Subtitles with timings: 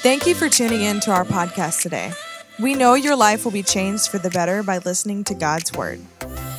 [0.00, 2.12] Thank you for tuning in to our podcast today.
[2.60, 6.00] We know your life will be changed for the better by listening to God's Word.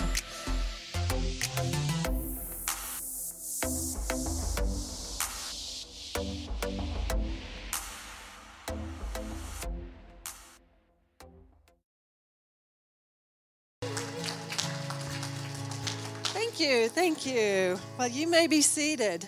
[17.01, 17.79] Thank you.
[17.97, 19.27] Well, you may be seated.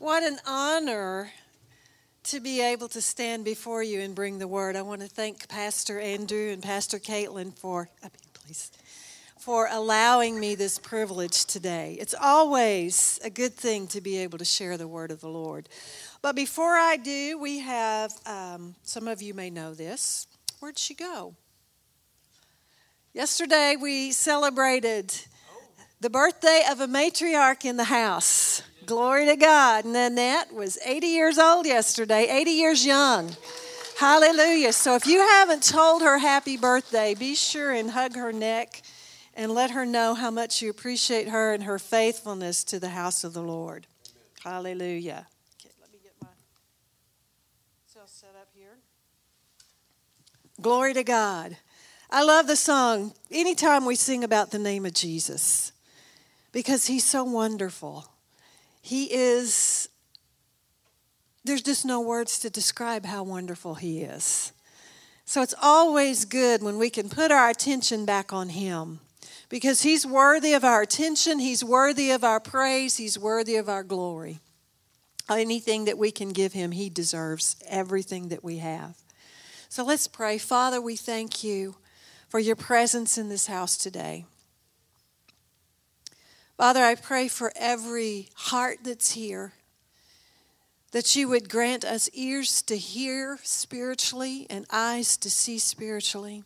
[0.00, 1.30] What an honor
[2.24, 4.74] to be able to stand before you and bring the word.
[4.74, 7.88] I want to thank Pastor Andrew and Pastor Caitlin for,
[8.32, 8.72] please,
[9.38, 11.96] for allowing me this privilege today.
[12.00, 15.68] It's always a good thing to be able to share the word of the Lord.
[16.20, 20.26] But before I do, we have um, some of you may know this.
[20.58, 21.36] Where'd she go?
[23.12, 25.14] Yesterday we celebrated
[26.04, 28.60] the birthday of a matriarch in the house.
[28.84, 29.86] Glory to God.
[29.86, 33.34] Nanette was 80 years old yesterday, 80 years young.
[33.98, 34.74] Hallelujah.
[34.74, 38.82] So if you haven't told her happy birthday, be sure and hug her neck
[39.32, 43.24] and let her know how much you appreciate her and her faithfulness to the house
[43.24, 43.86] of the Lord.
[44.44, 45.26] Hallelujah.
[45.80, 46.12] Let me get
[48.04, 48.76] set up here.
[50.60, 51.56] Glory to God.
[52.10, 55.72] I love the song anytime we sing about the name of Jesus
[56.54, 58.06] because he's so wonderful.
[58.80, 59.88] He is,
[61.44, 64.52] there's just no words to describe how wonderful he is.
[65.24, 69.00] So it's always good when we can put our attention back on him
[69.48, 73.82] because he's worthy of our attention, he's worthy of our praise, he's worthy of our
[73.82, 74.38] glory.
[75.28, 78.96] Anything that we can give him, he deserves everything that we have.
[79.68, 80.38] So let's pray.
[80.38, 81.76] Father, we thank you
[82.28, 84.26] for your presence in this house today.
[86.56, 89.54] Father, I pray for every heart that's here
[90.92, 96.44] that you would grant us ears to hear spiritually and eyes to see spiritually.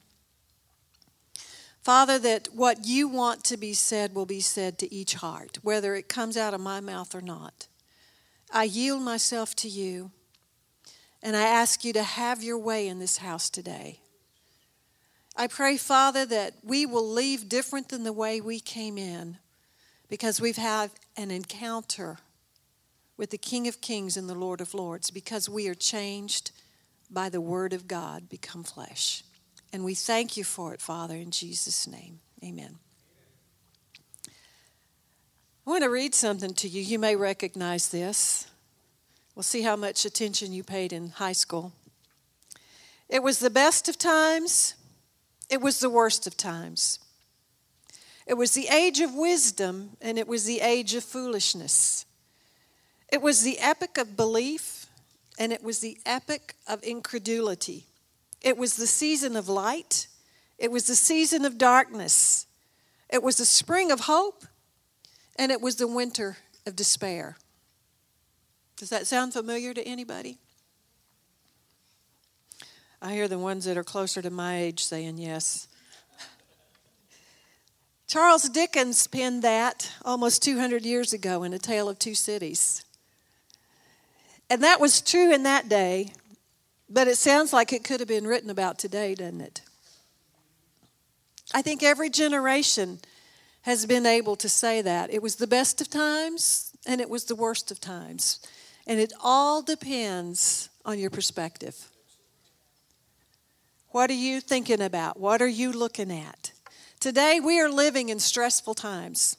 [1.83, 5.95] Father, that what you want to be said will be said to each heart, whether
[5.95, 7.69] it comes out of my mouth or not.
[8.51, 10.11] I yield myself to you,
[11.23, 14.01] and I ask you to have your way in this house today.
[15.37, 19.37] I pray, Father, that we will leave different than the way we came in
[20.09, 22.19] because we've had an encounter
[23.17, 26.53] with the King of Kings and the Lord of Lords because we are changed
[27.11, 29.25] by the Word of God become flesh.
[29.73, 32.21] And we thank you for it, Father, in Jesus' name.
[32.43, 32.77] Amen.
[35.67, 36.81] I want to read something to you.
[36.81, 38.47] You may recognize this.
[39.35, 41.73] We'll see how much attention you paid in high school.
[43.09, 44.75] It was the best of times,
[45.51, 46.99] it was the worst of times.
[48.29, 52.05] It was the age of wisdom and it was the age of foolishness.
[53.11, 54.85] It was the epoch of belief
[55.39, 57.87] and it was the epoch of incredulity.
[58.43, 60.09] It was the season of light.
[60.59, 62.47] It was the season of darkness.
[63.09, 64.45] It was the spring of hope
[65.37, 67.39] and it was the winter of despair.
[68.77, 70.37] Does that sound familiar to anybody?
[73.01, 75.68] I hear the ones that are closer to my age saying yes.
[78.09, 82.83] Charles Dickens penned that almost 200 years ago in A Tale of Two Cities.
[84.49, 86.13] And that was true in that day,
[86.89, 89.61] but it sounds like it could have been written about today, doesn't it?
[91.53, 93.01] I think every generation
[93.63, 95.13] has been able to say that.
[95.13, 98.41] It was the best of times and it was the worst of times.
[98.87, 101.91] And it all depends on your perspective.
[103.91, 105.21] What are you thinking about?
[105.21, 106.53] What are you looking at?
[107.01, 109.37] Today, we are living in stressful times,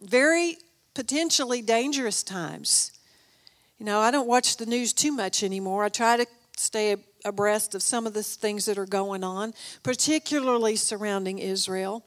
[0.00, 0.58] very
[0.94, 2.92] potentially dangerous times.
[3.78, 5.82] You know, I don't watch the news too much anymore.
[5.82, 6.26] I try to
[6.56, 6.94] stay
[7.24, 12.04] abreast of some of the things that are going on, particularly surrounding Israel.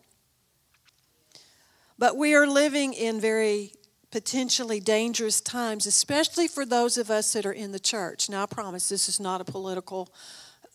[2.00, 3.73] But we are living in very
[4.09, 8.29] potentially dangerous times, especially for those of us that are in the church.
[8.29, 10.13] Now, I promise this is not a political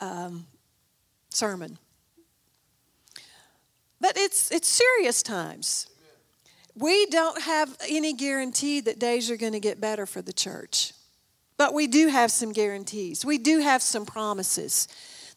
[0.02, 0.46] um,
[1.30, 1.78] sermon.
[4.00, 5.88] But it's, it's serious times.
[6.74, 10.92] We don't have any guarantee that days are going to get better for the church.
[11.56, 13.24] But we do have some guarantees.
[13.24, 14.86] We do have some promises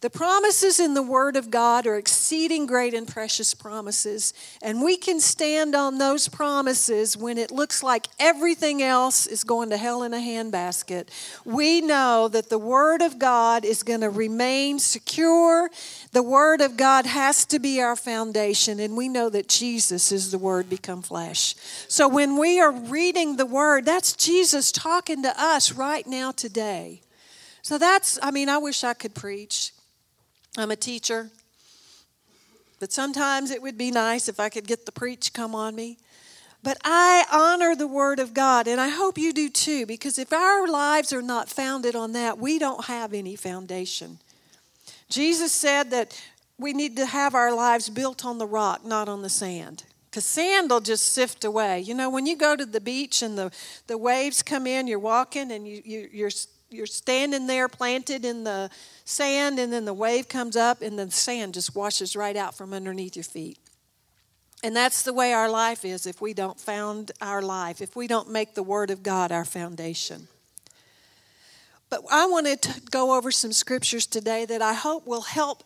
[0.02, 4.98] The promises in the Word of God are exceeding great and precious promises, and we
[4.98, 10.02] can stand on those promises when it looks like everything else is going to hell
[10.02, 11.10] in a handbasket.
[11.46, 15.70] We know that the Word of God is going to remain secure.
[16.14, 20.32] The Word of God has to be our foundation, and we know that Jesus is
[20.32, 21.54] the Word become flesh.
[21.88, 27.02] So when we are reading the Word, that's Jesus talking to us right now today.
[27.62, 29.74] So that's, I mean, I wish I could preach.
[30.58, 31.30] I'm a teacher.
[32.80, 35.98] But sometimes it would be nice if I could get the preach come on me.
[36.64, 40.32] But I honor the Word of God, and I hope you do too, because if
[40.32, 44.20] our lives are not founded on that, we don't have any foundation.
[45.10, 46.20] Jesus said that
[46.58, 49.84] we need to have our lives built on the rock, not on the sand.
[50.10, 51.80] Because sand will just sift away.
[51.80, 53.52] You know, when you go to the beach and the,
[53.88, 56.32] the waves come in, you're walking and you, you, you're
[56.72, 58.70] you're standing there planted in the
[59.04, 62.74] sand, and then the wave comes up, and the sand just washes right out from
[62.74, 63.60] underneath your feet.
[64.64, 68.08] And that's the way our life is if we don't found our life, if we
[68.08, 70.28] don't make the Word of God our foundation.
[71.90, 75.64] But I wanted to go over some scriptures today that I hope will help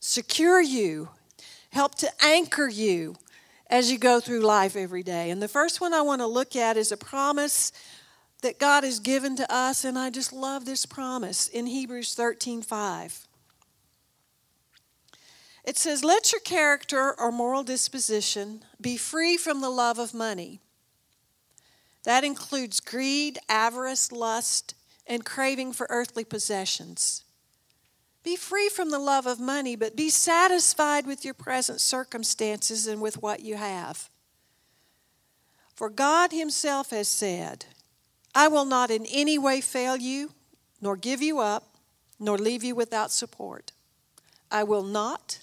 [0.00, 1.10] secure you,
[1.70, 3.16] help to anchor you
[3.70, 5.30] as you go through life every day.
[5.30, 7.70] And the first one I want to look at is a promise
[8.42, 12.62] that God has given to us, and I just love this promise in Hebrews 13
[12.62, 13.26] 5.
[15.64, 20.60] It says, Let your character or moral disposition be free from the love of money.
[22.04, 24.74] That includes greed, avarice, lust,
[25.06, 27.24] and craving for earthly possessions.
[28.22, 33.00] Be free from the love of money, but be satisfied with your present circumstances and
[33.00, 34.10] with what you have.
[35.74, 37.66] For God Himself has said,
[38.38, 40.30] I will not in any way fail you,
[40.80, 41.74] nor give you up,
[42.20, 43.72] nor leave you without support.
[44.48, 45.40] I will not,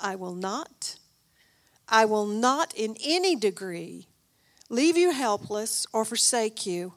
[0.00, 0.96] I will not,
[1.86, 4.06] I will not in any degree
[4.70, 6.94] leave you helpless or forsake you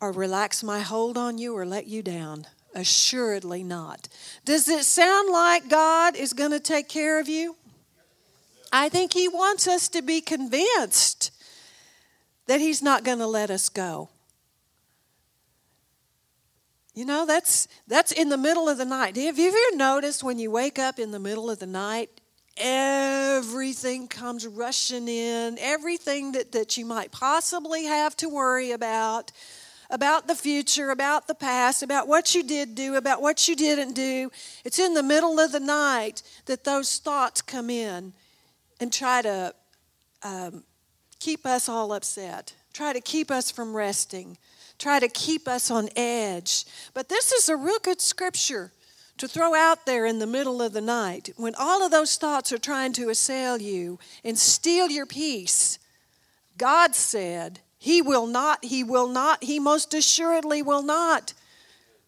[0.00, 2.48] or relax my hold on you or let you down.
[2.74, 4.08] Assuredly not.
[4.44, 7.54] Does it sound like God is going to take care of you?
[8.72, 11.30] I think He wants us to be convinced
[12.48, 14.08] that He's not going to let us go.
[16.94, 19.16] You know, that's that's in the middle of the night.
[19.16, 22.10] Have you ever noticed when you wake up in the middle of the night,
[22.58, 29.32] everything comes rushing in, everything that, that you might possibly have to worry about,
[29.88, 33.94] about the future, about the past, about what you did do, about what you didn't
[33.94, 34.30] do.
[34.62, 38.12] It's in the middle of the night that those thoughts come in
[38.80, 39.54] and try to
[40.22, 40.62] um,
[41.20, 44.36] keep us all upset, try to keep us from resting
[44.82, 46.64] try to keep us on edge.
[46.92, 48.72] But this is a real good scripture
[49.18, 52.52] to throw out there in the middle of the night when all of those thoughts
[52.52, 55.78] are trying to assail you and steal your peace.
[56.58, 61.34] God said, He will not, He will not, He most assuredly will not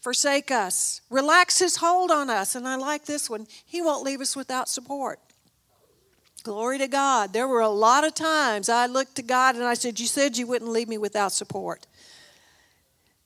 [0.00, 2.56] forsake us, relax His hold on us.
[2.56, 5.20] And I like this one He won't leave us without support.
[6.42, 7.32] Glory to God.
[7.32, 10.36] There were a lot of times I looked to God and I said, You said
[10.36, 11.86] you wouldn't leave me without support.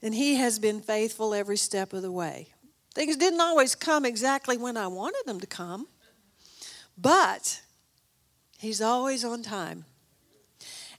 [0.02, 2.48] And He has been faithful every step of the way.
[2.94, 5.86] Things didn't always come exactly when I wanted them to come,
[6.96, 7.60] but
[8.58, 9.84] He's always on time.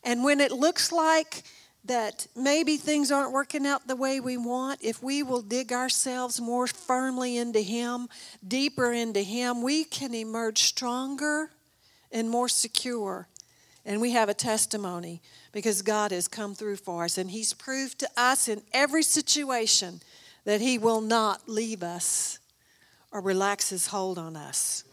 [0.04, 1.44] And when it looks like
[1.86, 6.40] that maybe things aren't working out the way we want, if we will dig ourselves
[6.40, 8.08] more firmly into Him,
[8.46, 11.52] deeper into Him, we can emerge stronger
[12.12, 13.28] and more secure.
[13.86, 15.22] And we have a testimony
[15.52, 20.02] because God has come through for us and He's proved to us in every situation
[20.46, 22.40] that He will not leave us
[23.12, 24.84] or relax His hold on us.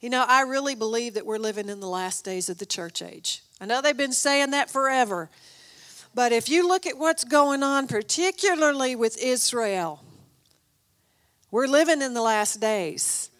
[0.00, 3.02] You know, I really believe that we're living in the last days of the church
[3.02, 3.42] age.
[3.60, 5.30] I know they've been saying that forever.
[6.14, 10.02] But if you look at what's going on, particularly with Israel,
[11.50, 13.30] we're living in the last days.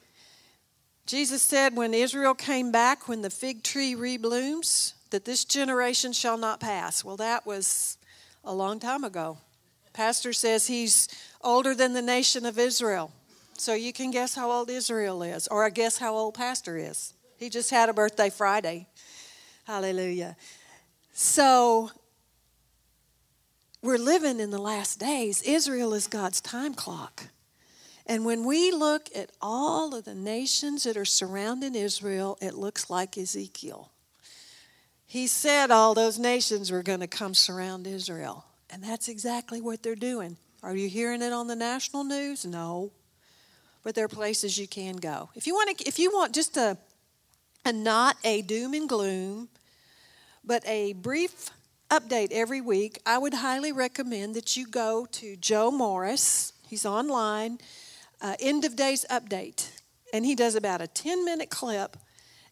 [1.07, 6.39] Jesus said, when Israel came back, when the fig tree reblooms, that this generation shall
[6.39, 7.05] not pass.
[7.05, 7.99] Well, that was
[8.45, 9.39] a long time ago.
[9.93, 11.09] Pastor says he's
[11.43, 13.13] older than the nation of Israel.
[13.59, 17.13] So you can guess how old Israel is, or I guess how old Pastor is.
[17.37, 18.87] He just had a birthday Friday.
[19.65, 20.37] Hallelujah.
[21.13, 21.91] So
[23.83, 25.43] we're living in the last days.
[25.43, 27.25] Israel is God's time clock.
[28.13, 32.91] And when we look at all of the nations that are surrounding Israel, it looks
[32.91, 33.91] like Ezekiel.
[35.07, 38.45] He said all those nations were going to come surround Israel.
[38.69, 40.37] And that's exactly what they're doing.
[40.63, 42.45] Are you hearing it on the national news?
[42.45, 42.93] No.
[43.83, 45.31] but there are places you can go.
[45.35, 46.77] If you want to, if you want just a,
[47.65, 49.49] a not a doom and gloom,
[50.45, 51.51] but a brief
[51.91, 56.53] update every week, I would highly recommend that you go to Joe Morris.
[56.69, 57.59] He's online,
[58.23, 59.69] uh, end of days update,
[60.15, 61.97] and he does about a 10 minute clip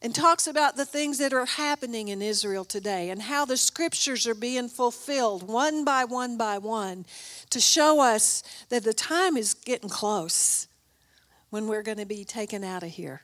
[0.03, 4.27] and talks about the things that are happening in Israel today and how the scriptures
[4.27, 7.05] are being fulfilled one by one by one
[7.51, 10.69] to show us that the time is getting close
[11.51, 13.23] when we're going to be taken out of here.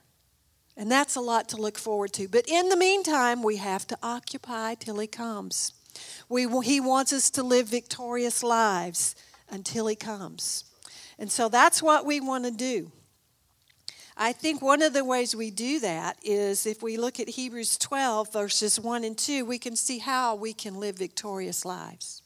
[0.77, 2.29] And that's a lot to look forward to.
[2.29, 5.73] But in the meantime, we have to occupy till He comes.
[6.29, 9.17] We, he wants us to live victorious lives
[9.49, 10.66] until He comes.
[11.19, 12.93] And so that's what we want to do.
[14.19, 17.77] I think one of the ways we do that is if we look at Hebrews
[17.77, 22.23] 12, verses 1 and 2, we can see how we can live victorious lives.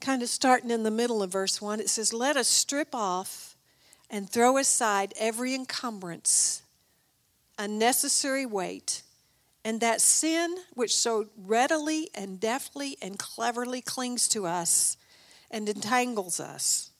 [0.00, 3.56] Kind of starting in the middle of verse 1, it says, Let us strip off
[4.10, 6.62] and throw aside every encumbrance,
[7.56, 9.02] unnecessary weight,
[9.64, 14.96] and that sin which so readily and deftly and cleverly clings to us
[15.50, 16.90] and entangles us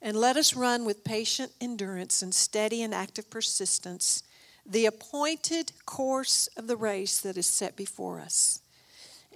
[0.00, 4.22] and let us run with patient endurance and steady and active persistence
[4.68, 8.60] the appointed course of the race that is set before us.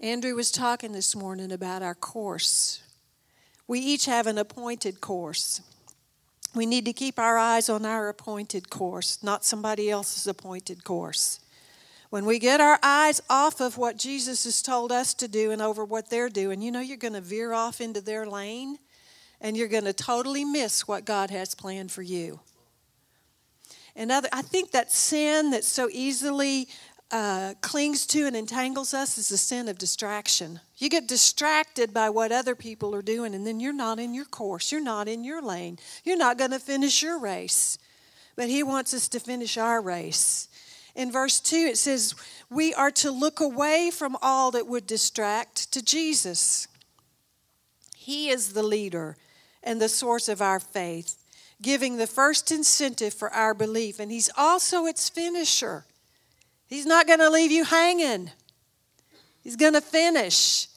[0.02, 2.82] Andrew was talking this morning about our course.
[3.66, 5.62] We each have an appointed course.
[6.54, 11.40] We need to keep our eyes on our appointed course, not somebody else's appointed course.
[12.12, 15.62] When we get our eyes off of what Jesus has told us to do and
[15.62, 18.76] over what they're doing, you know you're going to veer off into their lane
[19.40, 22.40] and you're going to totally miss what God has planned for you.
[23.96, 26.68] And other, I think that sin that so easily
[27.10, 30.60] uh, clings to and entangles us is the sin of distraction.
[30.76, 34.26] You get distracted by what other people are doing, and then you're not in your
[34.26, 34.70] course.
[34.70, 35.78] You're not in your lane.
[36.04, 37.78] You're not going to finish your race.
[38.36, 40.48] But He wants us to finish our race.
[40.94, 42.14] In verse 2, it says,
[42.50, 46.68] We are to look away from all that would distract to Jesus.
[47.96, 49.16] He is the leader
[49.62, 51.16] and the source of our faith,
[51.62, 53.98] giving the first incentive for our belief.
[53.98, 55.84] And He's also its finisher.
[56.66, 58.30] He's not going to leave you hanging,
[59.42, 60.68] He's going to finish.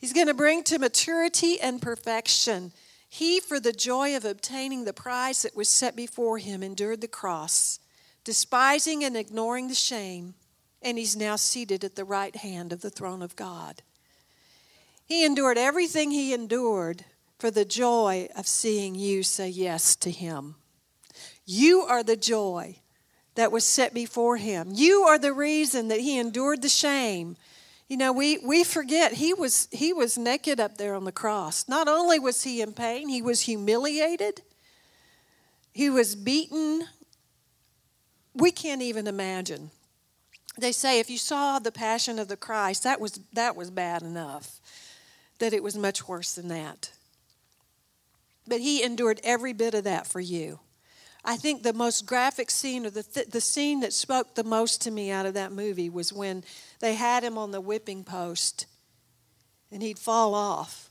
[0.00, 2.72] He's going to bring to maturity and perfection.
[3.06, 7.08] He, for the joy of obtaining the prize that was set before him, endured the
[7.08, 7.79] cross,
[8.24, 10.34] despising and ignoring the shame,
[10.82, 13.82] and he's now seated at the right hand of the throne of God.
[15.04, 17.04] He endured everything he endured
[17.40, 20.56] for the joy of seeing you say yes to Him.
[21.46, 22.76] You are the joy
[23.34, 24.68] that was set before Him.
[24.72, 27.36] You are the reason that He endured the shame.
[27.88, 31.66] You know, we, we forget he was, he was naked up there on the cross.
[31.66, 34.42] Not only was he in pain, he was humiliated,
[35.72, 36.84] he was beaten.
[38.34, 39.70] We can't even imagine.
[40.58, 44.02] They say if you saw the passion of the Christ, that was, that was bad
[44.02, 44.60] enough,
[45.38, 46.90] that it was much worse than that.
[48.46, 50.60] But he endured every bit of that for you.
[51.24, 54.82] I think the most graphic scene, or the, th- the scene that spoke the most
[54.82, 56.44] to me out of that movie, was when
[56.80, 58.66] they had him on the whipping post
[59.70, 60.88] and he'd fall off.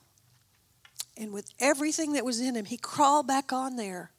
[1.17, 4.11] And with everything that was in him, he crawled back on there.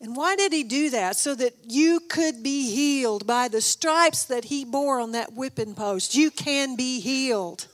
[0.00, 1.16] And why did he do that?
[1.16, 5.74] So that you could be healed by the stripes that he bore on that whipping
[5.74, 6.14] post.
[6.14, 7.66] You can be healed.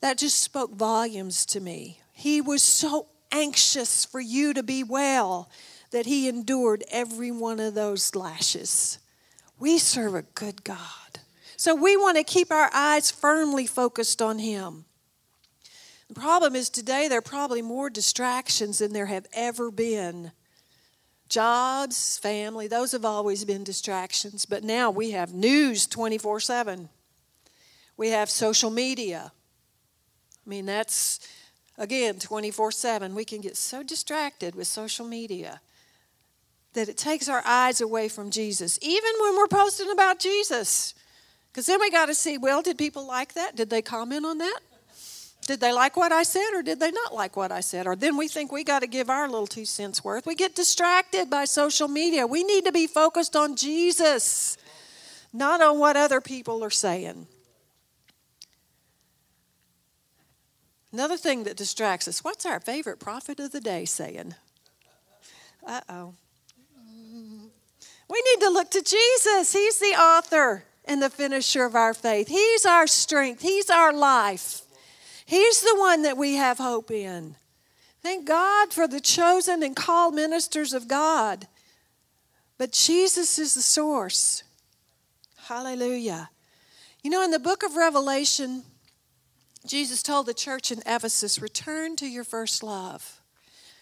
[0.00, 2.00] That just spoke volumes to me.
[2.12, 5.48] He was so anxious for you to be well
[5.90, 8.98] that he endured every one of those lashes.
[9.58, 11.20] We serve a good God.
[11.56, 14.86] So we want to keep our eyes firmly focused on him.
[16.08, 20.32] The problem is today there are probably more distractions than there have ever been.
[21.30, 26.88] Jobs, family, those have always been distractions, but now we have news 24 7.
[27.96, 29.30] We have social media.
[30.44, 31.20] I mean, that's
[31.78, 35.60] again 24 7 we can get so distracted with social media
[36.74, 40.94] that it takes our eyes away from jesus even when we're posting about jesus.
[41.46, 43.54] Because then we got to see well did people like that?
[43.54, 44.60] Did they comment on that
[45.50, 47.96] did they like what i said or did they not like what i said or
[47.96, 51.28] then we think we got to give our little two cents worth we get distracted
[51.28, 54.56] by social media we need to be focused on jesus
[55.32, 57.26] not on what other people are saying
[60.92, 64.34] Another thing that distracts us what's our favorite prophet of the day saying?
[65.66, 66.14] Uh oh.
[68.08, 69.52] We need to look to Jesus.
[69.52, 72.26] He's the author and the finisher of our faith.
[72.26, 74.62] He's our strength, He's our life.
[75.30, 77.36] He's the one that we have hope in.
[78.02, 81.46] Thank God for the chosen and called ministers of God.
[82.58, 84.42] But Jesus is the source.
[85.44, 86.30] Hallelujah.
[87.04, 88.64] You know, in the book of Revelation,
[89.64, 93.20] Jesus told the church in Ephesus, return to your first love.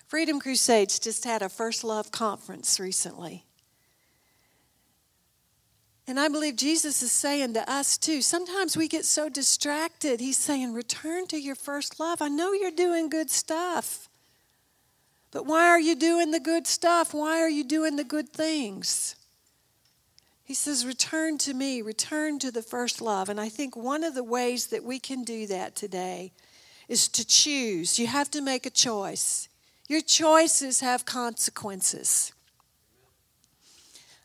[0.06, 3.46] Freedom Crusades just had a first love conference recently.
[6.08, 10.20] And I believe Jesus is saying to us too, sometimes we get so distracted.
[10.20, 12.22] He's saying, return to your first love.
[12.22, 14.08] I know you're doing good stuff.
[15.30, 17.12] But why are you doing the good stuff?
[17.12, 19.16] Why are you doing the good things?
[20.44, 23.28] He says, Return to me, return to the first love.
[23.28, 26.32] And I think one of the ways that we can do that today
[26.88, 27.98] is to choose.
[27.98, 29.50] You have to make a choice.
[29.88, 32.32] Your choices have consequences.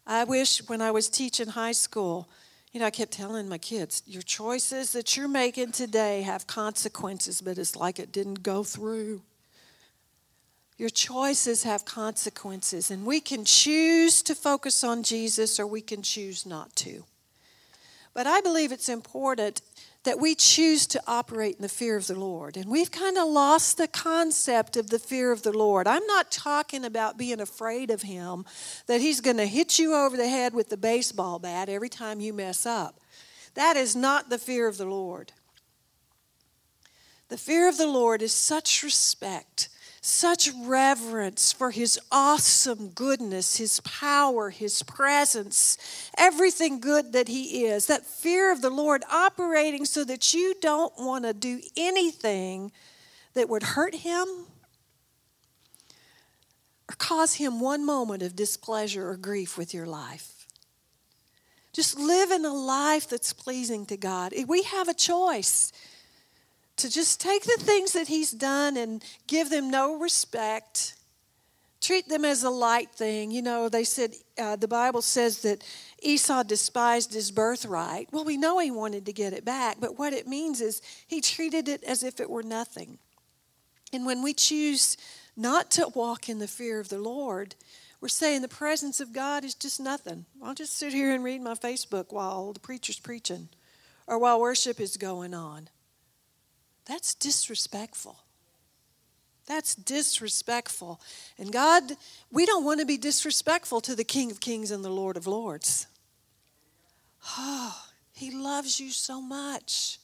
[0.06, 2.28] I wish when I was teaching high school,
[2.72, 7.40] you know, I kept telling my kids, your choices that you're making today have consequences,
[7.40, 9.22] but it's like it didn't go through.
[10.78, 16.02] Your choices have consequences, and we can choose to focus on Jesus or we can
[16.02, 17.04] choose not to.
[18.14, 19.62] But I believe it's important
[20.04, 22.58] that we choose to operate in the fear of the Lord.
[22.58, 25.88] And we've kind of lost the concept of the fear of the Lord.
[25.88, 28.46] I'm not talking about being afraid of Him,
[28.88, 32.20] that He's going to hit you over the head with the baseball bat every time
[32.20, 33.00] you mess up.
[33.54, 35.32] That is not the fear of the Lord.
[37.30, 39.70] The fear of the Lord is such respect
[40.06, 45.78] such reverence for His awesome goodness, His power, His presence,
[46.18, 47.88] everything good that He is.
[47.88, 52.74] That fear of the Lord operating so that you don't want to do anything
[53.34, 54.28] that would hurt Him
[56.90, 60.48] or cause Him one moment of displeasure or grief with your life.
[61.72, 64.34] Just live in a life that's pleasing to God.
[64.48, 65.72] We have a choice
[66.78, 70.96] to just take the things that he's done and give them no respect,
[71.82, 73.32] treat them as a light thing.
[73.32, 75.64] You know, they said, uh, the Bible says that
[76.02, 78.10] Esau despised his birthright.
[78.12, 81.22] Well, we know he wanted to get it back, but what it means is he
[81.22, 82.98] treated it as if it were nothing.
[83.92, 84.98] And when we choose
[85.38, 87.56] not to walk in the fear of the Lord,
[88.02, 90.26] we're saying the presence of God is just nothing.
[90.44, 93.50] I'll just sit here and read my Facebook while the preacher's preaching
[94.08, 95.70] or while worship is going on.
[96.86, 98.18] That's disrespectful.
[99.46, 101.02] That's disrespectful.
[101.38, 101.84] And God,
[102.32, 105.28] we don't want to be disrespectful to the King of Kings and the Lord of
[105.28, 105.88] Lords.
[107.38, 107.78] Oh,
[108.14, 110.00] He loves you so much.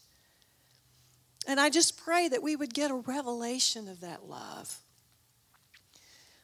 [1.47, 4.79] And I just pray that we would get a revelation of that love.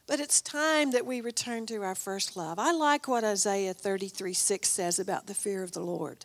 [0.06, 2.58] But it's time that we return to our first love.
[2.58, 6.24] I like what Isaiah 33 6 says about the fear of the Lord.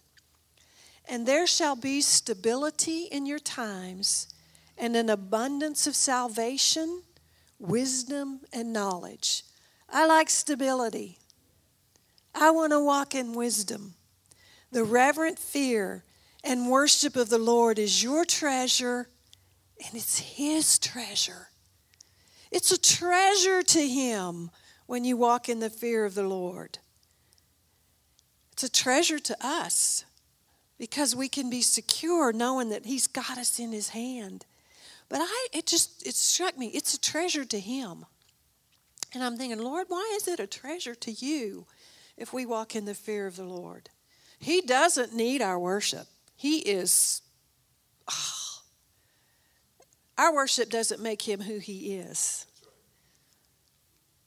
[1.07, 4.33] And there shall be stability in your times
[4.77, 7.03] and an abundance of salvation,
[7.59, 9.43] wisdom, and knowledge.
[9.89, 11.19] I like stability.
[12.33, 13.95] I want to walk in wisdom.
[14.71, 16.03] The reverent fear
[16.43, 19.09] and worship of the Lord is your treasure,
[19.85, 21.49] and it's His treasure.
[22.51, 24.49] It's a treasure to Him
[24.85, 26.79] when you walk in the fear of the Lord.
[28.53, 30.05] It's a treasure to us
[30.81, 34.47] because we can be secure knowing that He's got us in His hand.
[35.09, 38.07] But I, it just, it struck me, it's a treasure to Him.
[39.13, 41.67] And I'm thinking, Lord, why is it a treasure to you
[42.17, 43.91] if we walk in the fear of the Lord?
[44.39, 46.07] He doesn't need our worship.
[46.35, 47.21] He is,
[48.09, 48.61] oh,
[50.17, 52.47] our worship doesn't make Him who He is.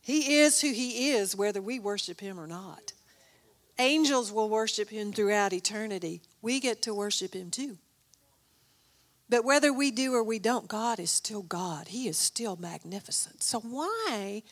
[0.01, 2.93] He is who He is, whether we worship Him or not.
[3.79, 6.23] Angels will worship him throughout eternity.
[6.45, 7.79] We get to worship him too.
[9.31, 11.89] But whether we do or we don't, God is still God.
[11.89, 13.43] He is still magnificent.
[13.43, 14.43] So, why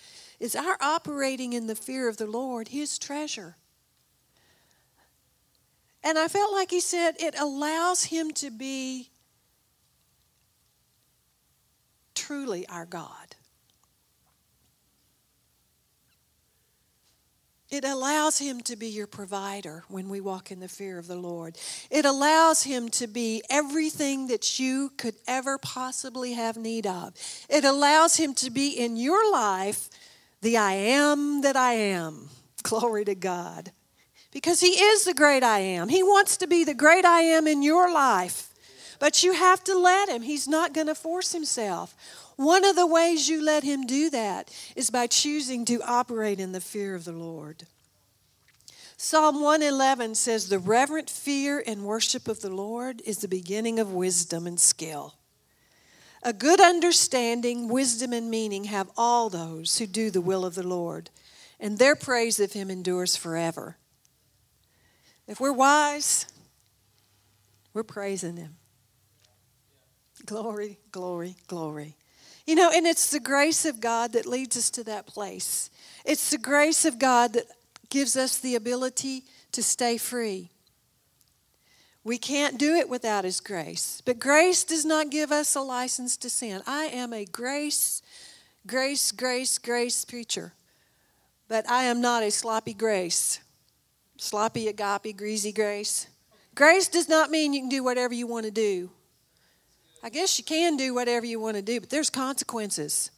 [0.41, 3.57] is our operating in the fear of the Lord his treasure?
[6.03, 9.11] And I felt like he said it allows him to be
[12.15, 13.32] truly our God.
[17.73, 21.17] It allows Him to be your provider when we walk in the fear of the
[21.17, 21.57] Lord.
[21.91, 27.15] It allows Him to be everything that you could ever possibly have need of.
[27.49, 29.89] It allows Him to be in your life
[30.43, 32.29] the I am that I am.
[32.63, 33.73] Glory to God.
[34.33, 35.89] Because He is the great I am.
[35.89, 38.52] He wants to be the great I am in your life.
[39.03, 41.97] But you have to let Him, He's not going to force Himself.
[42.37, 46.53] One of the ways you let Him do that is by choosing to operate in
[46.53, 47.65] the fear of the Lord.
[48.97, 53.93] Psalm 111 says, The reverent fear and worship of the Lord is the beginning of
[53.93, 55.15] wisdom and skill.
[56.23, 60.63] A good understanding, wisdom, and meaning have all those who do the will of the
[60.65, 61.11] Lord,
[61.59, 63.79] and their praise of him endures forever.
[65.27, 66.27] If we're wise,
[67.75, 68.59] we're praising him.
[70.27, 71.97] Glory, glory, glory.
[72.47, 75.71] You know, and it's the grace of God that leads us to that place.
[76.05, 77.47] It's the grace of God that
[77.91, 80.51] gives us the ability to stay free.
[82.05, 84.03] We can't do it without His grace.
[84.05, 86.63] But grace does not give us a license to sin.
[86.67, 88.03] I am a grace,
[88.67, 90.53] grace, grace, grace preacher.
[91.47, 93.41] But I am not a sloppy grace.
[94.17, 96.09] Sloppy agape, greasy grace.
[96.55, 98.91] Grace does not mean you can do whatever you want to do.
[100.03, 103.11] I guess you can do whatever you want to do, but there's consequences.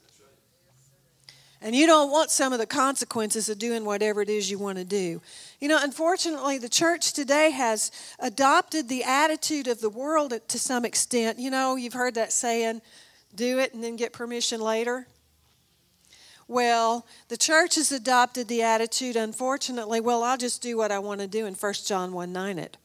[1.63, 4.77] And you don't want some of the consequences of doing whatever it is you want
[4.77, 5.23] to do.
[5.61, 10.85] You know, unfortunately, the church today has adopted the attitude of the world to some
[10.85, 11.39] extent.
[11.39, 12.83] You know, you've heard that saying,
[13.35, 15.07] do it and then get permission later.
[16.47, 21.23] Well, the church has adopted the attitude, unfortunately, well, I'll just do what I want
[21.23, 22.77] to do in 1 John 1 9 it.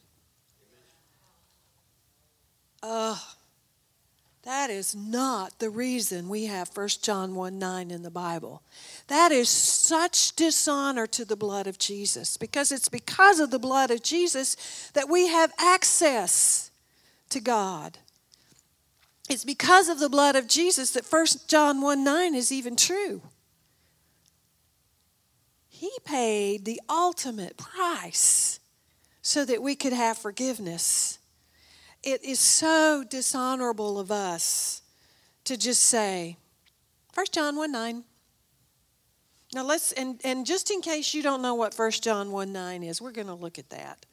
[2.81, 3.17] Ugh.
[4.43, 8.63] That is not the reason we have 1 John 1 9 in the Bible.
[9.08, 13.91] That is such dishonor to the blood of Jesus because it's because of the blood
[13.91, 16.71] of Jesus that we have access
[17.30, 17.97] to God.
[19.30, 23.21] It's because of the blood of Jesus that 1 John 1 9 is even true.
[25.67, 28.60] He paid the ultimate price
[29.21, 31.19] so that we could have forgiveness
[32.03, 34.81] it is so dishonorable of us
[35.45, 36.38] to just say,
[37.15, 38.03] 1 John 1 9.
[39.53, 42.83] Now let's, and, and just in case you don't know what 1 John 1 9
[42.83, 44.05] is, we're going to look at that.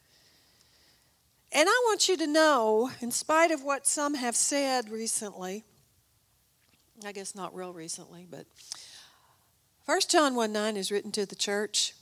[1.51, 5.63] And I want you to know, in spite of what some have said recently,
[7.05, 8.45] I guess not real recently, but
[9.85, 11.93] 1 John 1 9 is written to the church.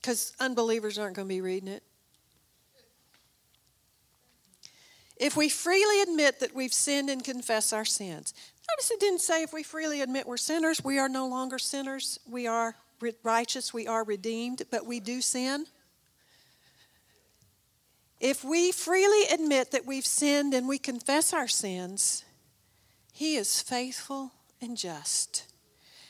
[0.00, 1.82] Because unbelievers aren't going to be reading it.
[5.16, 8.32] If we freely admit that we've sinned and confess our sins,
[8.70, 12.18] notice it didn't say if we freely admit we're sinners, we are no longer sinners.
[12.26, 12.74] We are
[13.22, 15.66] righteous, we are redeemed, but we do sin.
[18.18, 22.24] If we freely admit that we've sinned and we confess our sins,
[23.12, 25.46] He is faithful and just.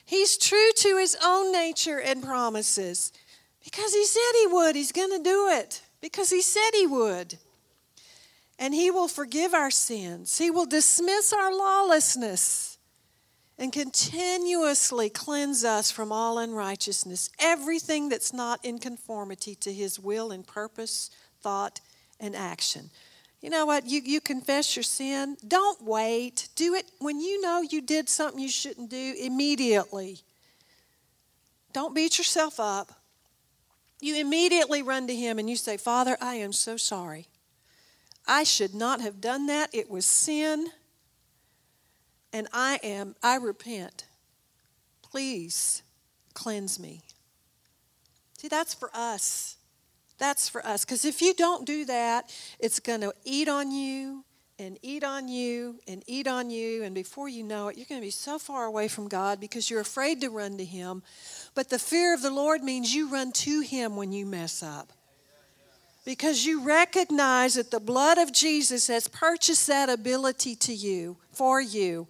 [0.05, 3.13] He's true to His own nature and promises.
[3.65, 4.77] Because he said he would.
[4.77, 7.39] He's going to do it because he said he would.
[8.59, 12.79] And he will forgive our sins, he will dismiss our lawlessness
[13.59, 20.31] and continuously cleanse us from all unrighteousness, everything that's not in conformity to his will
[20.31, 21.11] and purpose,
[21.43, 21.81] thought,
[22.19, 22.89] and action.
[23.43, 23.87] You know what?
[23.87, 25.37] You, you confess your sin.
[25.47, 26.49] Don't wait.
[26.57, 30.21] Do it when you know you did something you shouldn't do immediately.
[31.73, 33.00] Don't beat yourself up.
[34.01, 37.29] You immediately run to him and you say, Father, I am so sorry.
[38.27, 39.71] I should not have done that.
[39.73, 40.69] It was sin.
[42.33, 44.05] And I am, I repent.
[45.03, 45.83] Please
[46.33, 47.03] cleanse me.
[48.39, 49.57] See, that's for us.
[50.19, 50.85] That's for us.
[50.85, 54.25] Because if you don't do that, it's going to eat on you
[54.61, 56.85] and eat on you and eat on you.
[56.85, 59.71] And before you know it, you're going to be so far away from God because
[59.71, 61.03] you're afraid to run to Him.
[61.55, 64.93] But the fear of the Lord means you run to Him when you mess up.
[66.05, 71.61] Because you recognize that the blood of Jesus has purchased that ability to you, for
[71.61, 72.07] you,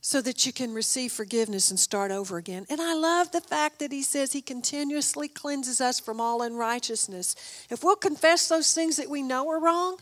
[0.00, 2.66] so that you can receive forgiveness and start over again.
[2.70, 7.34] And I love the fact that he says he continuously cleanses us from all unrighteousness.
[7.70, 9.98] If we'll confess those things that we know are wrong,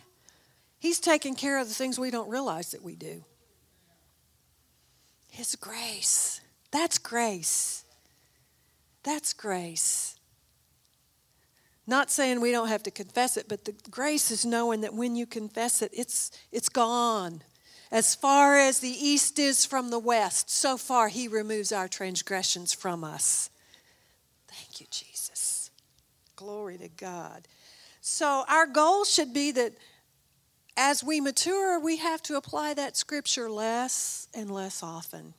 [0.87, 3.25] he's taking care of the things we don't realize that we do.
[5.31, 6.40] His grace.
[6.70, 7.85] That's grace.
[9.03, 10.16] That's grace.
[11.88, 15.16] Not saying we don't have to confess it, but the grace is knowing that when
[15.16, 17.42] you confess it, it's, it's gone.
[17.92, 22.72] As far as the east is from the west, so far he removes our transgressions
[22.72, 23.51] from us.
[24.49, 25.70] Thank you, Jesus.
[26.35, 27.46] Glory to God.
[28.01, 29.72] So, our goal should be that
[30.77, 35.35] as we mature, we have to apply that scripture less and less often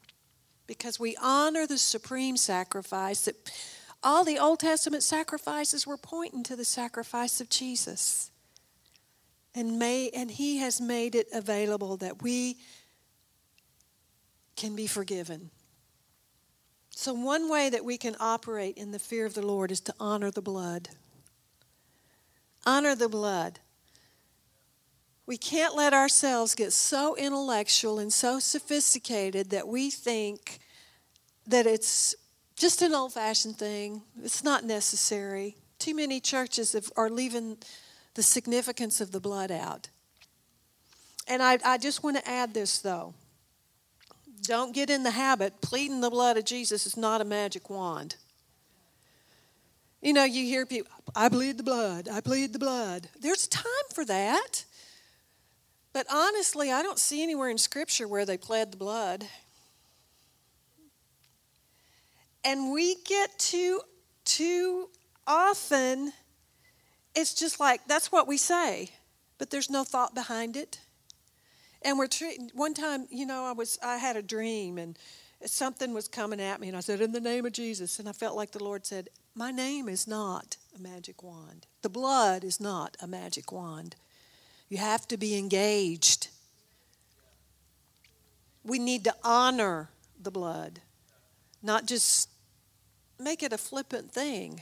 [0.66, 3.36] because we honor the supreme sacrifice that
[4.04, 8.32] all the Old Testament sacrifices were pointing to the sacrifice of Jesus.
[9.56, 12.58] And, may, and He has made it available that we
[14.56, 15.50] can be forgiven.
[16.92, 19.94] So, one way that we can operate in the fear of the Lord is to
[20.00, 20.90] honor the blood.
[22.66, 23.60] Honor the blood.
[25.28, 30.60] We can't let ourselves get so intellectual and so sophisticated that we think
[31.46, 32.16] that it's
[32.56, 34.02] just an old fashioned thing.
[34.24, 35.58] It's not necessary.
[35.80, 37.58] Too many churches have, are leaving
[38.16, 39.90] the significance of the blood out.
[41.28, 43.14] And I, I just want to add this though.
[44.44, 45.62] Don't get in the habit.
[45.62, 48.16] Pleading the blood of Jesus is not a magic wand.
[50.02, 53.10] You know, you hear people, I bleed the blood, I bleed the blood.
[53.20, 54.64] There's time for that.
[55.94, 59.26] But honestly, I don't see anywhere in Scripture where they pled the blood.
[62.44, 63.82] And we get too,
[64.24, 64.90] too
[65.26, 66.14] often,
[67.16, 68.92] it's just like, that's what we say,
[69.38, 70.80] but there's no thought behind it.
[71.82, 74.98] And we're treating, one time, you know, I was, I had a dream and
[75.46, 78.00] something was coming at me and I said, in the name of Jesus.
[78.00, 81.68] And I felt like the Lord said, my name is not a magic wand.
[81.82, 83.96] The blood is not a magic wand.
[84.70, 86.30] You have to be engaged.
[88.64, 89.90] We need to honor
[90.22, 90.82] the blood,
[91.64, 92.30] not just
[93.20, 94.62] make it a flippant thing.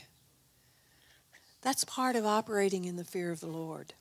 [1.62, 3.94] That's part of operating in the fear of the Lord.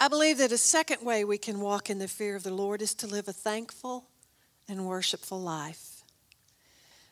[0.00, 2.82] I believe that a second way we can walk in the fear of the Lord
[2.82, 4.08] is to live a thankful
[4.68, 6.02] and worshipful life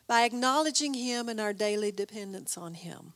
[0.07, 3.13] by acknowledging Him and our daily dependence on Him.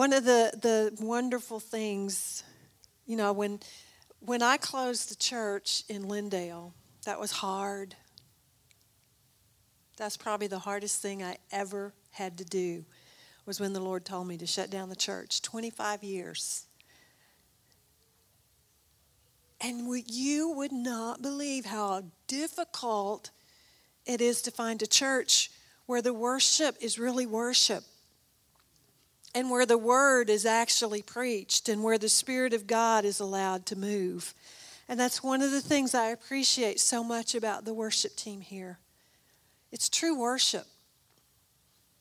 [0.00, 2.42] One of the, the wonderful things,
[3.04, 3.60] you know, when,
[4.20, 6.72] when I closed the church in Lindale,
[7.04, 7.94] that was hard.
[9.98, 12.86] That's probably the hardest thing I ever had to do
[13.44, 16.64] was when the Lord told me to shut down the church 25 years.
[19.60, 23.32] And you would not believe how difficult
[24.06, 25.50] it is to find a church
[25.84, 27.84] where the worship is really worship
[29.34, 33.66] and where the word is actually preached and where the Spirit of God is allowed
[33.66, 34.34] to move.
[34.88, 38.78] And that's one of the things I appreciate so much about the worship team here.
[39.70, 40.66] It's true worship.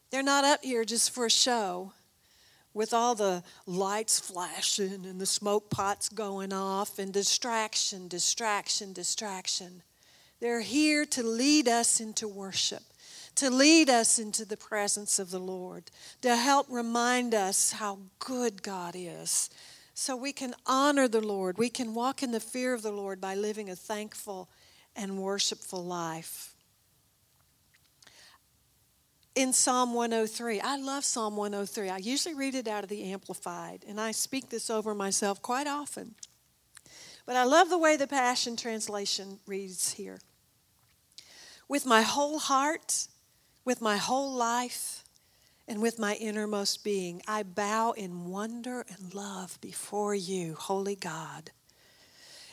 [0.09, 1.93] They're not up here just for a show
[2.73, 9.83] with all the lights flashing and the smoke pots going off and distraction, distraction, distraction.
[10.39, 12.83] They're here to lead us into worship,
[13.35, 18.63] to lead us into the presence of the Lord, to help remind us how good
[18.63, 19.49] God is.
[19.93, 21.57] So we can honor the Lord.
[21.57, 24.49] We can walk in the fear of the Lord by living a thankful
[24.95, 26.55] and worshipful life
[29.39, 30.59] in Psalm 103.
[30.59, 31.89] I love Psalm 103.
[31.89, 35.65] I usually read it out of the Amplified, and I speak this over myself quite
[35.65, 36.15] often.
[37.25, 40.19] But I love the way the Passion Translation reads here.
[41.69, 43.07] With my whole heart,
[43.65, 45.03] with my whole life,
[45.67, 51.51] and with my innermost being, I bow in wonder and love before you, holy God.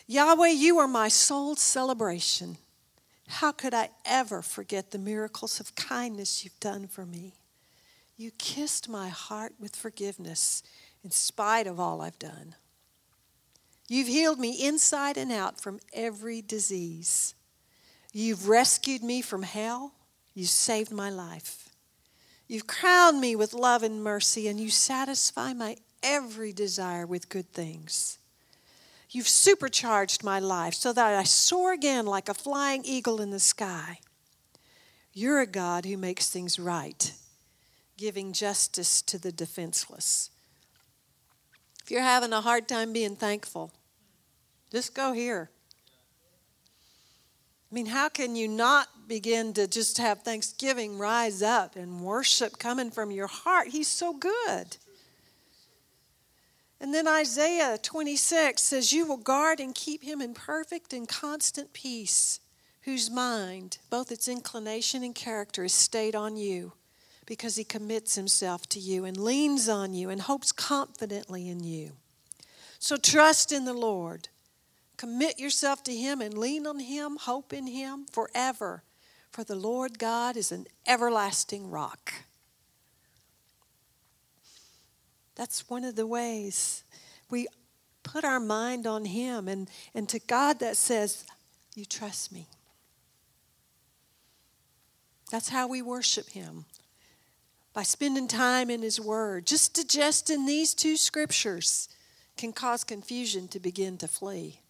[0.07, 2.59] Yahweh, you are my soul's celebration.
[3.29, 7.33] How could I ever forget the miracles of kindness you've done for me?
[8.17, 10.63] You kissed my heart with forgiveness
[11.03, 12.55] in spite of all I've done.
[13.89, 17.35] You've healed me inside and out from every disease.
[18.13, 19.93] You've rescued me from hell.
[20.37, 21.71] You saved my life.
[22.47, 27.51] You've crowned me with love and mercy, and you satisfy my every desire with good
[27.55, 28.19] things.
[29.11, 33.41] You've supercharged my life so that I soar again like a flying eagle in the
[33.41, 34.01] sky.
[35.15, 37.15] You're a God who makes things right,
[37.97, 40.29] giving justice to the defenseless.
[41.83, 43.73] If you're having a hard time being thankful,
[44.71, 45.49] just go here.
[47.77, 52.59] I mean, how can you not begin to just have thanksgiving rise up and worship
[52.59, 53.69] coming from your heart?
[53.69, 54.79] He's so good.
[56.81, 61.75] And then Isaiah 26 says, You will guard and keep him in perfect and constant
[61.75, 62.41] peace,
[62.85, 66.73] whose mind, both its inclination and character, is stayed on you,
[67.27, 71.93] because he commits himself to you and leans on you and hopes confidently in you.
[72.79, 74.31] So trust in the Lord.
[74.97, 78.83] Commit yourself to him and lean on him, hope in him forever.
[79.31, 82.13] For the Lord God is an everlasting rock.
[85.35, 86.83] That's one of the ways
[87.29, 87.47] we
[88.03, 91.25] put our mind on Him and, and to God that says,
[91.75, 92.47] You trust me.
[95.31, 96.65] That's how we worship Him
[97.75, 99.47] by spending time in His Word.
[99.47, 101.89] Just digesting these two scriptures
[102.37, 104.61] can cause confusion to begin to flee.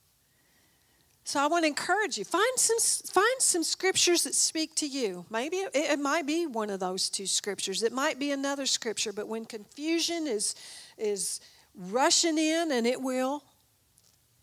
[1.27, 2.79] So I want to encourage you find some
[3.13, 5.27] find some scriptures that speak to you.
[5.29, 7.83] Maybe it, it, might be one of those two scriptures.
[7.83, 9.13] It might be another scripture.
[9.13, 10.55] But when confusion is
[10.97, 11.41] is
[11.75, 13.43] rushing in, and it will.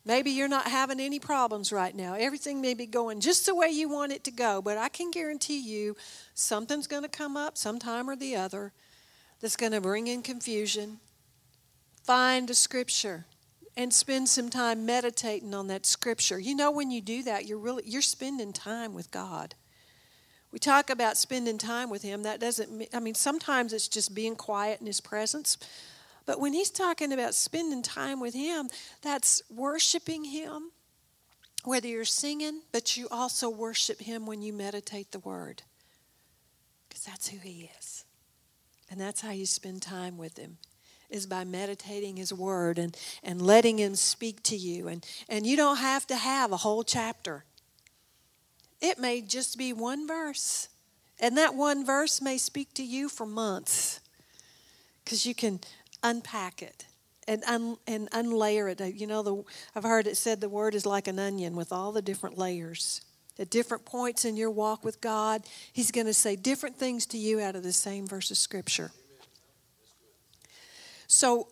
[0.04, 2.15] Maybe you're not having any problems right now.
[2.15, 5.10] Everything may be going just the way you want it to go, but I can
[5.10, 5.96] guarantee you
[6.34, 8.74] something's going to come up sometime or the other
[9.39, 11.00] that's going to bring in confusion.
[12.04, 13.24] Find a scripture
[13.75, 16.39] and spend some time meditating on that scripture.
[16.39, 19.55] You know when you do that, you're really you're spending time with God.
[20.51, 22.23] We talk about spending time with him.
[22.23, 25.57] That doesn't I mean sometimes it's just being quiet in his presence.
[26.25, 28.69] But when he's talking about spending time with him,
[29.01, 30.71] that's worshiping him,
[31.65, 35.63] whether you're singing, but you also worship him when you meditate the word.
[36.88, 38.05] Because that's who he is.
[38.89, 40.59] And that's how you spend time with him
[41.13, 44.88] is by meditating his word and, and letting him speak to you.
[44.88, 47.45] And, and you don't have to have a whole chapter.
[48.82, 50.67] It may just be one verse.
[51.19, 54.02] And that one verse may speak to you for months.
[55.06, 55.60] Because you can
[56.02, 56.86] unpack it
[57.28, 58.95] and un, and unlayer it.
[58.95, 59.43] You know, the,
[59.76, 63.02] I've heard it said the word is like an onion with all the different layers.
[63.39, 67.17] At different points in your walk with God, He's going to say different things to
[67.17, 68.91] you out of the same verse of Scripture.
[71.13, 71.47] So,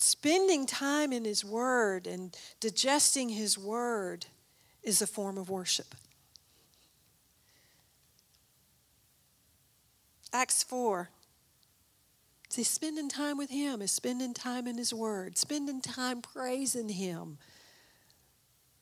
[0.00, 4.26] spending time in His Word and digesting His Word
[4.82, 5.94] is a form of worship.
[10.32, 11.08] Acts 4
[12.48, 17.38] See, spending time with Him is spending time in His Word, spending time praising Him,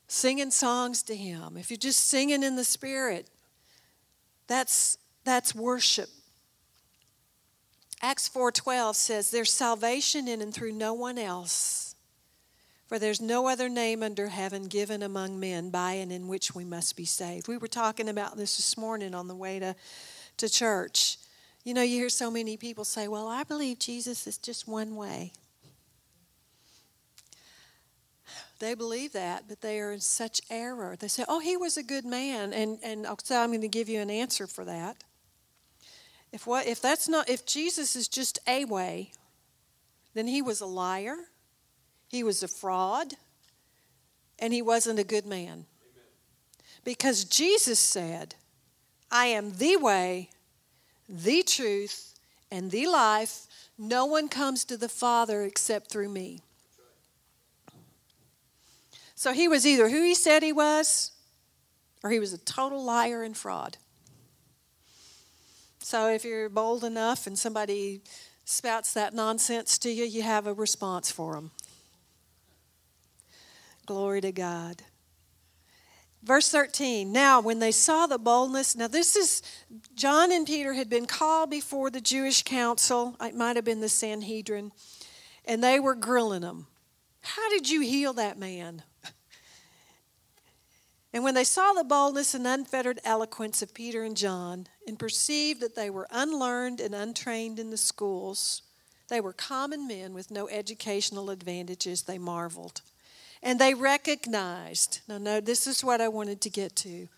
[0.08, 1.58] singing songs to Him.
[1.58, 3.28] If you're just singing in the Spirit,
[4.46, 6.08] that's, that's worship.
[8.02, 11.86] Acts 4:12 says there's salvation in and through no one else
[12.86, 16.64] for there's no other name under heaven given among men by and in which we
[16.64, 17.48] must be saved.
[17.48, 19.74] We were talking about this this morning on the way to
[20.36, 21.18] to church.
[21.64, 24.94] You know, you hear so many people say, Well, I believe Jesus is just one
[24.94, 25.32] way.
[28.58, 30.96] They believe that, but they are in such error.
[30.98, 32.52] They say, Oh, he was a good man.
[32.52, 35.02] And, and so I'm going to give you an answer for that.
[36.36, 39.10] If, what, if that's not, if Jesus is just a way,
[40.12, 41.16] then he was a liar,
[42.08, 43.14] he was a fraud,
[44.38, 45.64] and he wasn't a good man.
[46.84, 48.34] Because Jesus said,
[49.10, 50.28] I am the way,
[51.08, 52.12] the truth,
[52.50, 53.46] and the life.
[53.78, 56.42] No one comes to the Father except through me.
[59.14, 61.12] So he was either who he said he was,
[62.04, 63.78] or he was a total liar and fraud.
[65.88, 68.00] So if you're bold enough and somebody
[68.44, 71.52] spouts that nonsense to you, you have a response for them.
[73.86, 74.82] Glory to God.
[76.24, 77.12] Verse 13.
[77.12, 79.42] Now, when they saw the boldness, now this is
[79.94, 83.14] John and Peter had been called before the Jewish council.
[83.20, 84.72] It might have been the Sanhedrin,
[85.44, 86.66] and they were grilling them.
[87.22, 88.82] How did you heal that man?
[91.16, 95.62] And when they saw the boldness and unfettered eloquence of Peter and John, and perceived
[95.62, 98.60] that they were unlearned and untrained in the schools,
[99.08, 102.82] they were common men with no educational advantages, they marveled.
[103.42, 107.08] And they recognized, now, no, this is what I wanted to get to.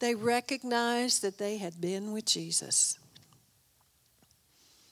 [0.00, 2.98] They recognized that they had been with Jesus.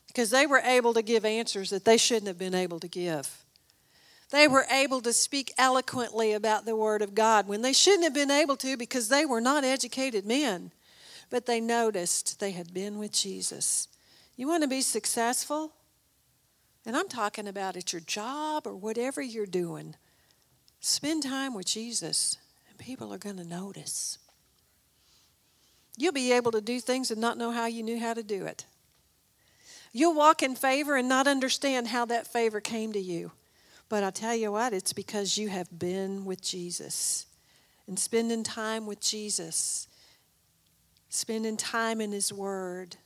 [0.07, 3.41] Because they were able to give answers that they shouldn't have been able to give.
[4.32, 8.14] They were able to speak eloquently about the Word of God when they shouldn't have
[8.14, 10.72] been able to because they were not educated men.
[11.28, 13.88] But they noticed they had been with Jesus.
[14.34, 15.74] You want to be successful?
[16.86, 19.96] And I'm talking about at your job or whatever you're doing.
[20.80, 22.38] Spend time with Jesus,
[22.70, 24.18] and people are going to notice.
[25.98, 28.46] You'll be able to do things and not know how you knew how to do
[28.46, 28.64] it.
[29.92, 33.32] You'll walk in favor and not understand how that favor came to you.
[33.92, 37.26] But I'll tell you what, it's because you have been with Jesus.
[37.87, 39.87] And spending time with Jesus,
[41.11, 42.96] spending time in His Word,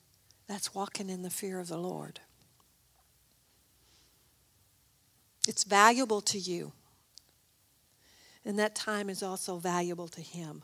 [0.47, 2.21] that's walking in the fear of the Lord.
[5.49, 6.71] It's valuable to you.
[8.45, 10.63] And that time is also valuable to Him.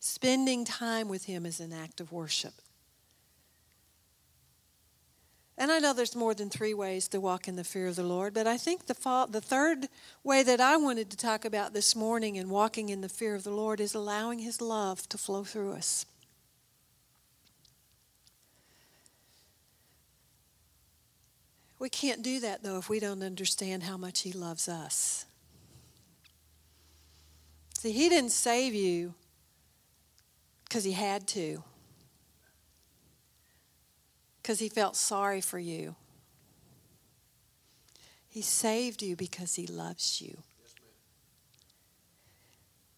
[0.00, 2.54] Spending time with Him is an act of worship.
[5.58, 8.02] And I know there's more than three ways to walk in the fear of the
[8.02, 9.88] Lord, but I think the, fall, the third
[10.24, 13.44] way that I wanted to talk about this morning in walking in the fear of
[13.44, 16.06] the Lord is allowing His love to flow through us.
[21.78, 25.26] We can't do that, though, if we don't understand how much He loves us.
[27.76, 29.14] See, He didn't save you
[30.64, 31.62] because He had to,
[34.42, 35.94] because He felt sorry for you.
[38.28, 40.38] He saved you because He loves you.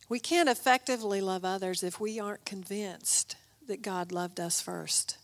[0.08, 3.36] We can't effectively love others if we aren't convinced
[3.66, 5.18] that God loved us first.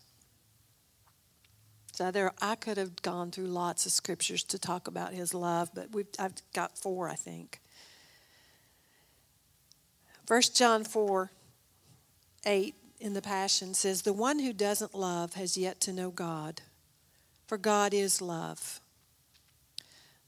[1.93, 5.69] So there, I could have gone through lots of scriptures to talk about His love,
[5.73, 7.59] but we've, I've got four, I think.
[10.27, 11.31] 1 John 4
[12.45, 16.61] 8 in the Passion says, The one who doesn't love has yet to know God,
[17.47, 18.79] for God is love.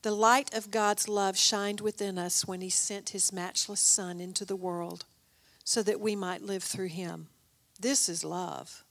[0.01, 4.43] The light of God's love shined within us when He sent His matchless Son into
[4.43, 5.05] the world
[5.63, 7.27] so that we might live through Him.
[7.79, 8.83] This is love.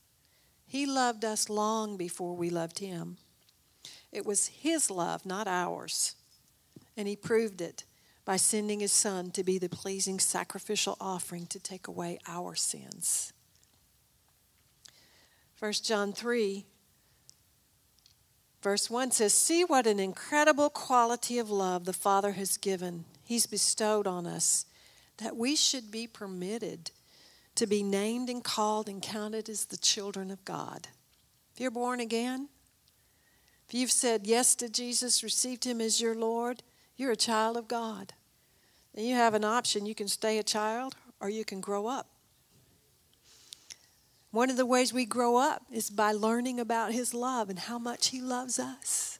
[0.66, 3.18] He loved us long before we loved Him.
[4.10, 6.14] It was His love, not ours.
[6.96, 7.84] And He proved it
[8.24, 13.32] by sending His Son to be the pleasing sacrificial offering to take away our sins.
[15.62, 16.66] 1 John 3
[18.62, 23.46] Verse 1 says, See what an incredible quality of love the Father has given, He's
[23.46, 24.66] bestowed on us,
[25.18, 26.90] that we should be permitted
[27.54, 30.88] to be named and called and counted as the children of God.
[31.54, 32.48] If you're born again,
[33.68, 36.64] if you've said yes to Jesus, received Him as your Lord,
[36.96, 38.14] you're a child of God.
[38.96, 39.86] And you have an option.
[39.86, 42.11] You can stay a child or you can grow up.
[44.32, 47.78] One of the ways we grow up is by learning about His love and how
[47.78, 49.18] much He loves us.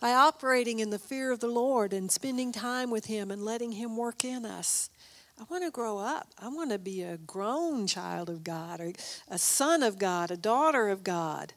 [0.00, 3.72] By operating in the fear of the Lord and spending time with Him and letting
[3.72, 4.90] Him work in us.
[5.40, 6.34] I want to grow up.
[6.40, 8.92] I want to be a grown child of God, or
[9.28, 11.54] a son of God, a daughter of God.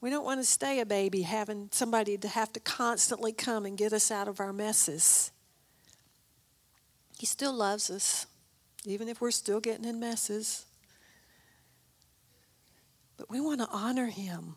[0.00, 3.76] We don't want to stay a baby having somebody to have to constantly come and
[3.76, 5.30] get us out of our messes.
[7.18, 8.26] He still loves us,
[8.86, 10.64] even if we're still getting in messes.
[13.22, 14.56] But we want to honor him.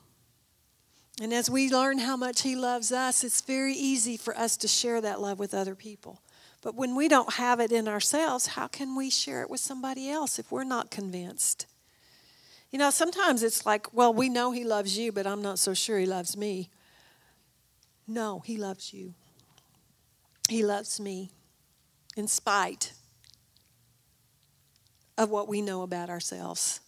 [1.21, 4.67] And as we learn how much he loves us, it's very easy for us to
[4.67, 6.19] share that love with other people.
[6.63, 10.09] But when we don't have it in ourselves, how can we share it with somebody
[10.09, 11.67] else if we're not convinced?
[12.71, 15.75] You know, sometimes it's like, well, we know he loves you, but I'm not so
[15.75, 16.71] sure he loves me.
[18.07, 19.13] No, he loves you.
[20.49, 21.29] He loves me
[22.17, 22.93] in spite
[25.19, 26.79] of what we know about ourselves.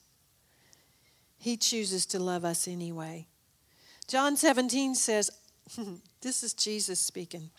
[1.38, 3.28] He chooses to love us anyway.
[4.08, 5.30] John 17 says,
[6.22, 7.50] This is Jesus speaking.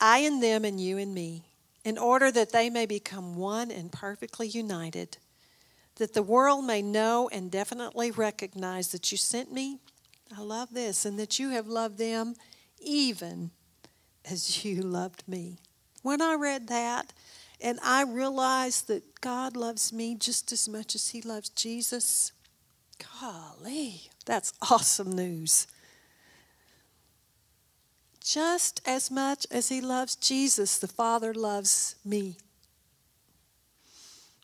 [0.00, 1.44] I and them and you and me,
[1.84, 5.18] in order that they may become one and perfectly united,
[5.96, 9.78] that the world may know and definitely recognize that you sent me.
[10.36, 12.34] I love this, and that you have loved them
[12.80, 13.50] even
[14.28, 15.58] as you loved me.
[16.02, 17.12] When I read that,
[17.60, 22.32] and I realized that God loves me just as much as He loves Jesus,
[22.98, 25.66] Golly, that's awesome news.
[28.22, 32.36] Just as much as he loves Jesus, the Father loves me.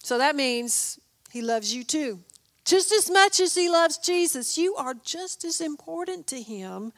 [0.03, 0.99] So that means
[1.31, 2.21] he loves you too.
[2.65, 6.93] Just as much as he loves Jesus, you are just as important to him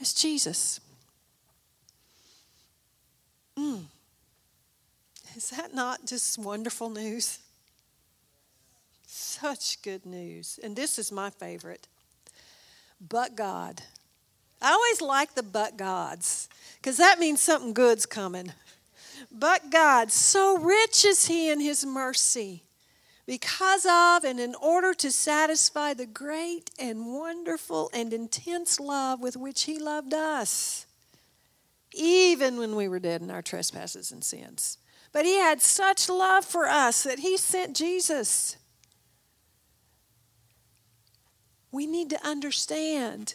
[0.00, 0.80] as Jesus.
[3.58, 3.84] Mm.
[5.36, 7.38] Is that not just wonderful news?
[9.18, 10.60] Such good news.
[10.62, 11.88] And this is my favorite.
[13.00, 13.80] But God.
[14.60, 18.52] I always like the but gods because that means something good's coming.
[19.32, 22.64] But God, so rich is He in His mercy,
[23.24, 29.36] because of and in order to satisfy the great and wonderful and intense love with
[29.36, 30.86] which He loved us,
[31.94, 34.76] even when we were dead in our trespasses and sins.
[35.10, 38.58] But He had such love for us that He sent Jesus
[41.72, 43.34] we need to understand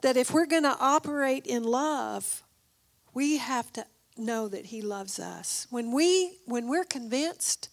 [0.00, 2.42] that if we're going to operate in love,
[3.12, 3.84] we have to
[4.16, 5.66] know that he loves us.
[5.70, 7.68] When we when we're convinced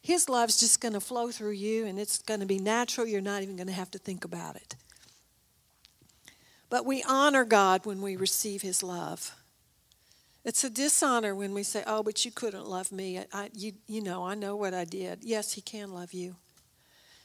[0.00, 3.20] his love's just going to flow through you and it's going to be natural, you're
[3.20, 4.74] not even going to have to think about it.
[6.68, 9.34] But we honor God when we receive his love.
[10.44, 13.20] It's a dishonor when we say, "Oh, but you couldn't love me.
[13.32, 16.36] I, you, you know, I know what I did." Yes, he can love you.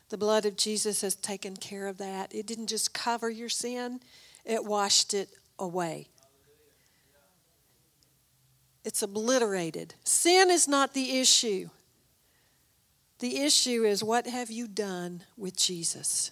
[0.10, 2.34] The blood of Jesus has taken care of that.
[2.34, 4.00] It didn't just cover your sin,
[4.46, 5.30] it washed it
[5.60, 6.08] away.
[8.86, 9.96] It's obliterated.
[10.06, 11.70] Sin is not the issue.
[13.20, 16.32] The issue is what have you done with Jesus?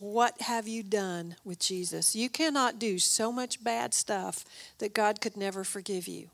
[0.00, 2.16] What have you done with Jesus?
[2.16, 4.44] You cannot do so much bad stuff
[4.78, 6.30] that God could never forgive you.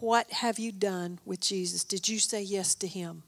[0.00, 1.82] What have you done with Jesus?
[1.82, 3.24] Did you say yes to Him?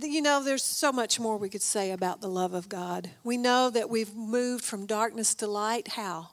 [0.00, 3.10] You know, there's so much more we could say about the love of God.
[3.22, 5.88] We know that we've moved from darkness to light.
[5.88, 6.30] How?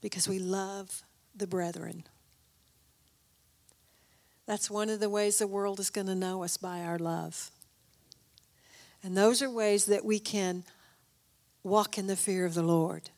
[0.00, 1.02] Because we love
[1.34, 2.04] the brethren.
[4.46, 7.50] That's one of the ways the world is going to know us by our love.
[9.02, 10.64] And those are ways that we can
[11.62, 13.10] walk in the fear of the Lord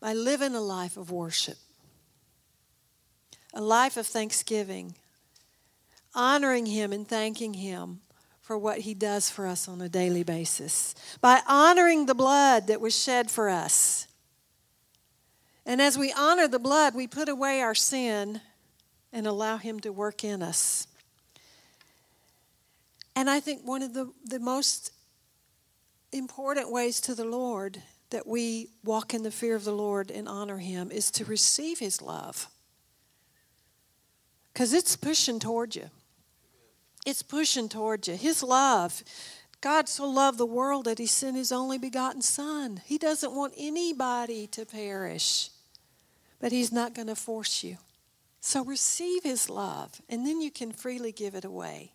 [0.00, 1.56] by living a life of worship,
[3.54, 4.94] a life of thanksgiving,
[6.14, 8.00] honoring Him and thanking Him
[8.46, 12.80] for what He does for us on a daily basis, by honoring the blood that
[12.80, 14.06] was shed for us.
[15.66, 18.40] And as we honor the blood, we put away our sin
[19.12, 20.86] and allow Him to work in us.
[23.16, 24.92] And I think one of the, the most
[26.12, 30.28] important ways to the Lord that we walk in the fear of the Lord and
[30.28, 32.46] honor Him is to receive His love.
[34.52, 35.90] Because it's pushing toward you.
[37.06, 38.16] It's pushing toward you.
[38.16, 39.04] His love.
[39.60, 42.82] God so loved the world that He sent His only begotten Son.
[42.84, 45.50] He doesn't want anybody to perish,
[46.40, 47.78] but He's not going to force you.
[48.40, 51.92] So receive His love, and then you can freely give it away.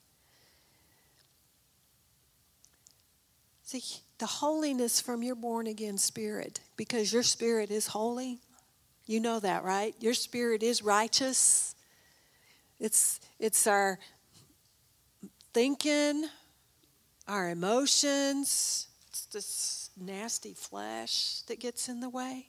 [3.63, 3.83] See,
[4.17, 8.39] the holiness from your born again spirit, because your spirit is holy.
[9.05, 9.93] You know that, right?
[9.99, 11.75] Your spirit is righteous.
[12.79, 13.99] It's, it's our
[15.53, 16.25] thinking,
[17.27, 22.47] our emotions, it's this nasty flesh that gets in the way.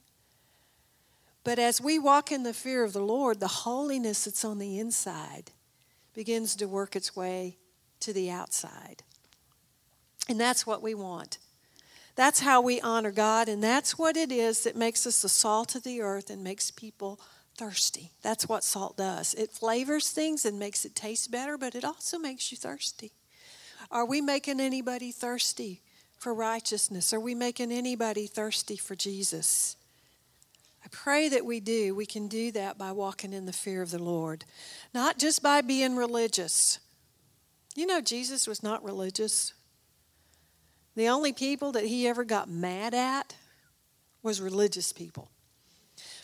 [1.45, 4.79] But as we walk in the fear of the Lord, the holiness that's on the
[4.79, 5.51] inside
[6.15, 7.57] begins to work its way
[8.01, 9.03] to the outside.
[10.29, 11.39] And that's what we want.
[12.15, 15.75] That's how we honor God, and that's what it is that makes us the salt
[15.75, 17.19] of the earth and makes people
[17.63, 18.11] thirsty.
[18.23, 19.35] That's what salt does.
[19.35, 23.13] It flavors things and makes it taste better, but it also makes you thirsty.
[23.89, 25.81] Are we making anybody thirsty
[26.19, 27.13] for righteousness?
[27.13, 29.77] Are we making anybody thirsty for Jesus?
[30.85, 31.95] I pray that we do.
[31.95, 34.45] We can do that by walking in the fear of the Lord,
[34.93, 36.81] not just by being religious.
[37.77, 39.53] You know, Jesus was not religious.
[40.97, 43.37] The only people that he ever got mad at
[44.21, 45.31] was religious people.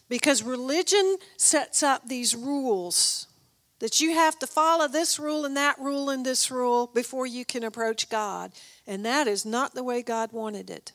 [0.08, 3.26] Because religion sets up these rules
[3.78, 7.44] that you have to follow this rule and that rule and this rule before you
[7.44, 8.52] can approach God.
[8.86, 10.92] And that is not the way God wanted it.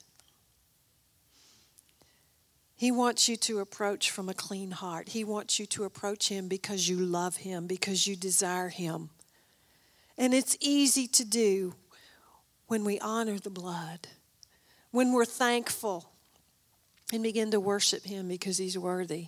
[2.76, 5.10] He wants you to approach from a clean heart.
[5.10, 9.10] He wants you to approach Him because you love Him, because you desire Him.
[10.18, 11.76] And it's easy to do
[12.68, 14.08] when we honor the blood,
[14.92, 16.10] when we're thankful
[17.14, 19.28] and begin to worship Him because He's worthy.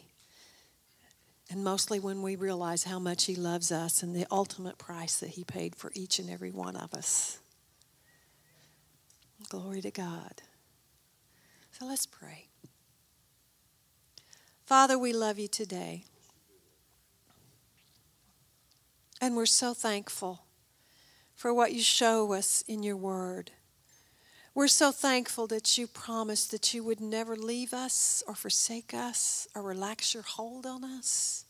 [1.52, 5.30] And mostly when we realize how much He loves us and the ultimate price that
[5.30, 7.38] He paid for each and every one of us.
[9.50, 10.42] Glory to God.
[11.72, 12.48] So let's pray.
[14.66, 16.06] Father, we love you today.
[19.22, 20.42] And we're so thankful
[21.36, 23.52] for what you show us in your word.
[24.56, 29.49] We're so thankful that you promised that you would never leave us or forsake us
[29.53, 31.43] or relax your hold on us.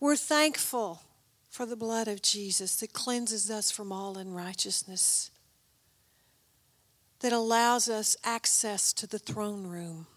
[0.00, 1.02] We're thankful
[1.48, 5.30] for the blood of Jesus that cleanses us from all unrighteousness,
[7.20, 10.08] that allows us access to the throne room.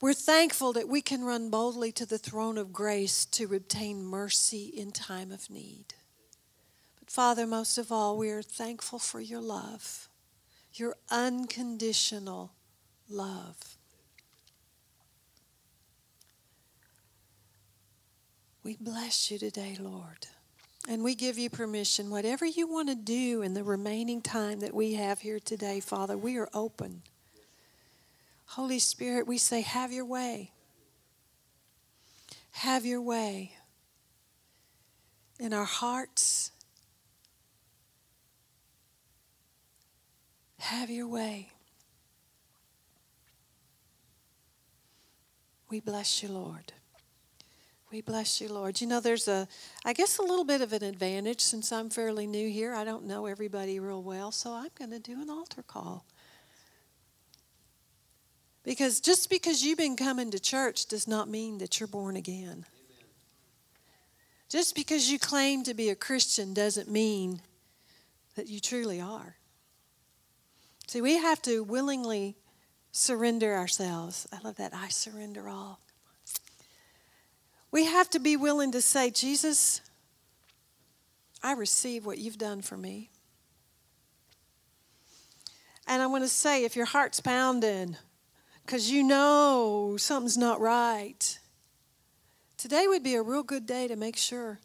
[0.00, 4.64] We're thankful that we can run boldly to the throne of grace to obtain mercy
[4.64, 5.94] in time of need.
[6.98, 10.08] But Father, most of all, we are thankful for your love,
[10.74, 12.52] your unconditional
[13.08, 13.76] love.
[18.64, 20.26] We bless you today, Lord.
[20.88, 24.74] And we give you permission, whatever you want to do in the remaining time that
[24.74, 27.02] we have here today, Father, we are open.
[28.46, 30.52] Holy Spirit, we say, have your way.
[32.50, 33.52] Have your way
[35.40, 36.51] in our hearts
[40.62, 41.48] Have your way.
[45.68, 46.72] We bless you, Lord.
[47.90, 48.80] We bless you, Lord.
[48.80, 49.48] You know, there's a,
[49.84, 52.74] I guess, a little bit of an advantage since I'm fairly new here.
[52.74, 56.06] I don't know everybody real well, so I'm going to do an altar call.
[58.62, 62.64] Because just because you've been coming to church does not mean that you're born again.
[62.64, 63.08] Amen.
[64.48, 67.40] Just because you claim to be a Christian doesn't mean
[68.36, 69.38] that you truly are.
[70.92, 72.36] See, we have to willingly
[72.90, 74.28] surrender ourselves.
[74.30, 74.74] I love that.
[74.74, 75.80] I surrender all.
[77.70, 79.80] We have to be willing to say, Jesus,
[81.42, 83.08] I receive what you've done for me.
[85.86, 87.96] And I want to say if your heart's pounding
[88.66, 91.38] because you know something's not right,
[92.58, 94.60] today would be a real good day to make sure.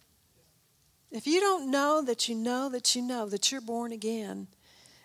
[1.09, 4.49] If you don't know that you know that you know that you're born again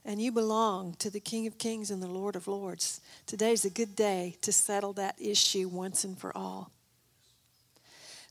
[0.04, 3.70] and you belong to the King of Kings and the Lord of Lords, today's a
[3.70, 6.70] good day to settle that issue once and for all.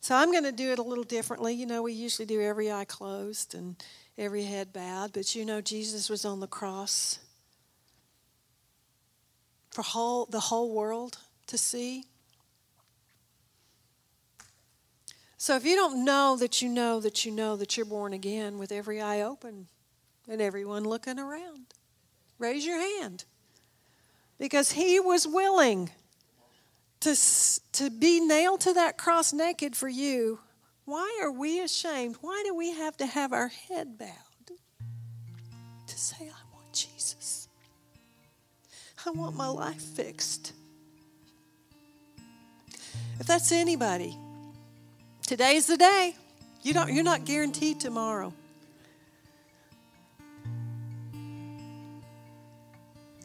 [0.01, 1.53] So I'm going to do it a little differently.
[1.53, 3.75] You know, we usually do every eye closed and
[4.17, 7.19] every head bowed, but you know, Jesus was on the cross
[9.69, 12.05] for whole, the whole world to see.
[15.37, 18.57] So if you don't know that you know that you know that you're born again
[18.57, 19.67] with every eye open
[20.29, 21.65] and everyone looking around,
[22.39, 23.25] raise your hand.
[24.37, 25.89] Because he was willing
[27.01, 27.15] to,
[27.73, 30.39] to be nailed to that cross naked for you.
[30.85, 32.17] Why are we ashamed?
[32.21, 34.07] Why do we have to have our head bowed
[35.87, 37.47] to say, I want Jesus?
[39.05, 40.53] I want my life fixed.
[43.19, 44.17] If that's anybody,
[45.25, 46.15] today's the day.
[46.63, 48.33] You don't, you're not guaranteed tomorrow.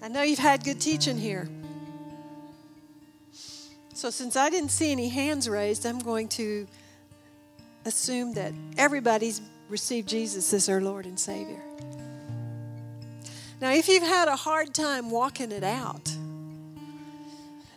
[0.07, 1.49] I know you've had good teaching here.
[3.93, 6.69] So, since I didn't see any hands raised, I'm going to
[7.85, 11.61] assume that everybody's received Jesus as their Lord and Savior.
[13.61, 16.09] Now, if you've had a hard time walking it out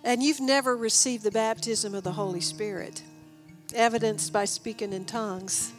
[0.04, 3.02] and you've never received the baptism of the Holy Spirit,
[3.74, 5.74] evidenced by speaking in tongues,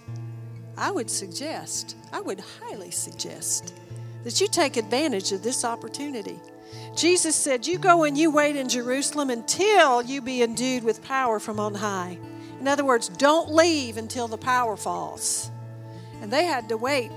[0.76, 3.72] I would suggest, I would highly suggest,
[4.25, 6.41] that you take advantage of this opportunity.
[6.95, 11.39] Jesus said, You go and you wait in Jerusalem until you be endued with power
[11.39, 12.18] from on high.
[12.61, 15.51] In other words, don't leave until the power falls.
[16.21, 17.11] And they had to wait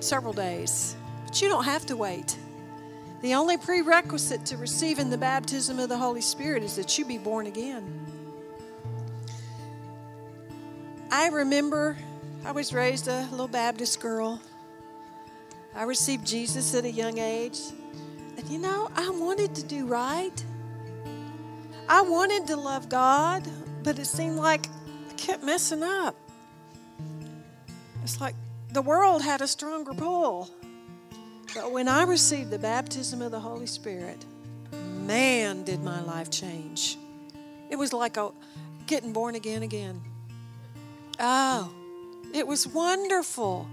[0.00, 0.96] several days.
[1.24, 2.36] But you don't have to wait.
[3.22, 7.18] The only prerequisite to receiving the baptism of the Holy Spirit is that you be
[7.18, 8.06] born again.
[11.10, 11.96] I remember
[12.44, 14.40] I was raised a little Baptist girl.
[15.76, 17.60] I received Jesus at a young age.
[18.38, 20.44] And you know, I wanted to do right.
[21.88, 23.46] I wanted to love God,
[23.82, 24.66] but it seemed like
[25.10, 26.16] I kept messing up.
[28.02, 28.34] It's like
[28.72, 30.50] the world had a stronger pull.
[31.54, 34.24] But when I received the baptism of the Holy Spirit,
[34.72, 36.96] man, did my life change.
[37.70, 38.30] It was like a,
[38.86, 40.00] getting born again again.
[41.18, 41.72] Oh,
[42.34, 43.68] it was wonderful.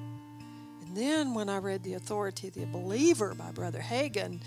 [0.93, 4.41] And then when I read The Authority of the Believer by Brother Hagin,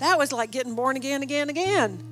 [0.00, 2.02] that was like getting born again, again, again.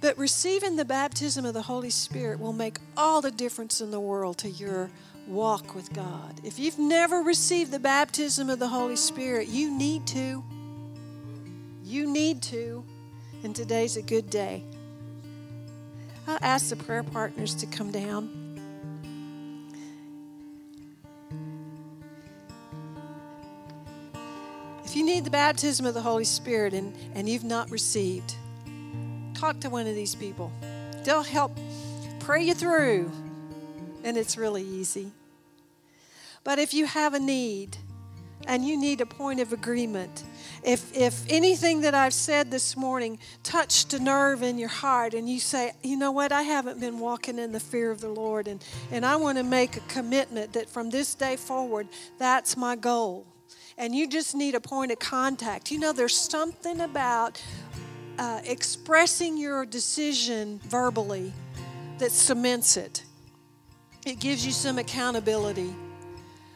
[0.00, 3.98] But receiving the baptism of the Holy Spirit will make all the difference in the
[3.98, 4.92] world to your
[5.26, 6.40] walk with God.
[6.44, 10.44] If you've never received the baptism of the Holy Spirit, you need to.
[11.82, 12.84] You need to.
[13.42, 14.62] And today's a good day.
[16.28, 18.45] I'll ask the prayer partners to come down.
[24.86, 28.36] If you need the baptism of the Holy Spirit and, and you've not received,
[29.34, 30.52] talk to one of these people.
[31.02, 31.58] They'll help
[32.20, 33.10] pray you through
[34.04, 35.10] and it's really easy.
[36.44, 37.76] But if you have a need
[38.46, 40.22] and you need a point of agreement,
[40.62, 45.28] if, if anything that I've said this morning touched a nerve in your heart and
[45.28, 48.46] you say, you know what, I haven't been walking in the fear of the Lord
[48.46, 52.76] and, and I want to make a commitment that from this day forward, that's my
[52.76, 53.26] goal.
[53.78, 55.70] And you just need a point of contact.
[55.70, 57.42] You know, there's something about
[58.18, 61.32] uh, expressing your decision verbally
[61.98, 63.02] that cements it
[64.06, 65.74] it gives you some accountability.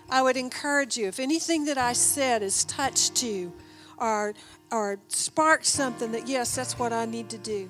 [0.09, 3.53] I would encourage you, if anything that I said has touched you
[3.99, 4.35] or,
[4.71, 7.69] or sparked something that, yes, that's what I need to do,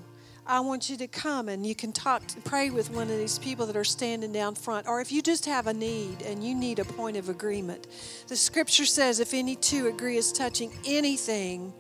[0.50, 3.66] I want you to come and you can talk, pray with one of these people
[3.66, 4.88] that are standing down front.
[4.88, 7.86] Or if you just have a need and you need a point of agreement,
[8.26, 11.72] the scripture says, if any two agree as touching anything,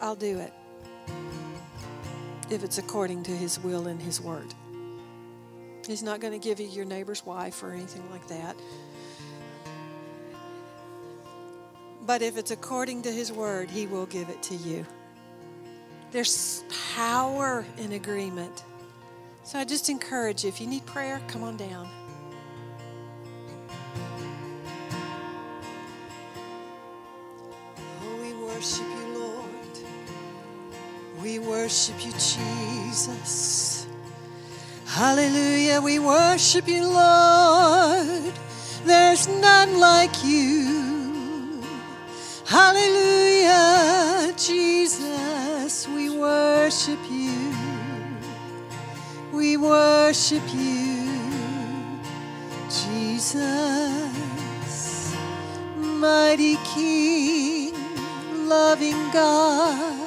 [0.00, 0.52] I'll do it.
[2.48, 4.54] If it's according to his will and his word.
[5.84, 8.54] He's not going to give you your neighbor's wife or anything like that.
[12.06, 14.86] But if it's according to His word, He will give it to you.
[16.12, 16.64] There's
[16.96, 18.64] power in agreement.
[19.44, 21.88] So I just encourage you if you need prayer, come on down.
[28.02, 29.78] Oh, we worship you, Lord.
[31.22, 33.86] We worship you, Jesus.
[34.86, 38.32] Hallelujah, we worship you, Lord.
[38.84, 40.99] There's none like you.
[42.50, 47.54] Hallelujah, Jesus, we worship you.
[49.32, 51.08] We worship you,
[52.68, 53.54] Jesus,
[55.76, 57.72] mighty King,
[58.48, 59.99] loving God.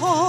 [0.00, 0.21] Oh,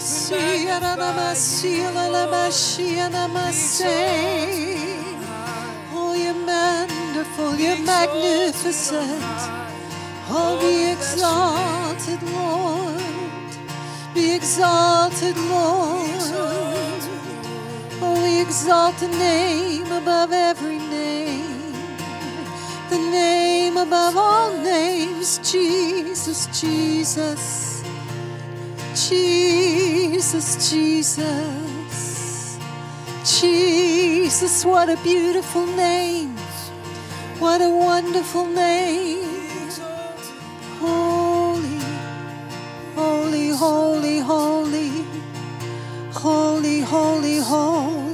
[0.00, 1.02] sing in other
[3.42, 3.80] tongues.
[5.92, 9.22] Oh, you're wonderful, you're magnificent.
[10.28, 13.02] Oh, be exalted, Lord.
[14.14, 16.10] Be exalted, Lord.
[18.00, 20.53] Oh, we exalt the name above every
[23.86, 27.82] above all names, Jesus, Jesus.
[28.94, 32.58] Jesus, Jesus,
[33.40, 36.34] Jesus, what a beautiful name.
[37.38, 39.68] What a wonderful name.
[40.80, 41.80] Holy,
[42.94, 45.04] holy, holy, holy,
[46.12, 48.04] holy, holy, holy.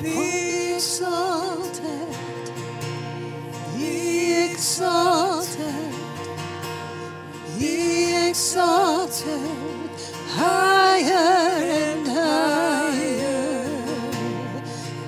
[0.00, 0.14] Be
[0.76, 2.08] exalted.
[3.76, 3.92] Be
[4.50, 5.92] exalted.
[7.58, 7.74] Be
[8.30, 9.63] exalted.
[10.36, 13.68] Higher and higher.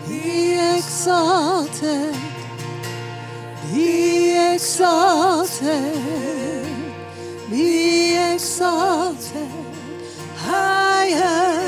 [0.07, 2.15] Be exalted.
[3.73, 5.97] Be exalted.
[7.51, 9.51] Be exalted.
[10.37, 11.66] Higher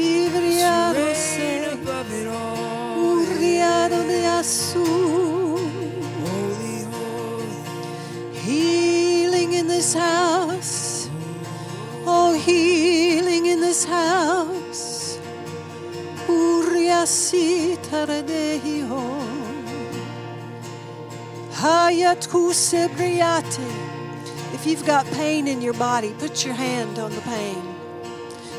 [0.00, 1.10] You reign
[24.54, 27.62] If you've got pain in your body, put your hand on the pain.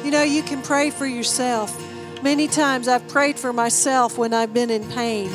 [0.04, 1.76] You know, you can pray for yourself.
[2.22, 5.32] Many times I've prayed for myself when I've been in pain,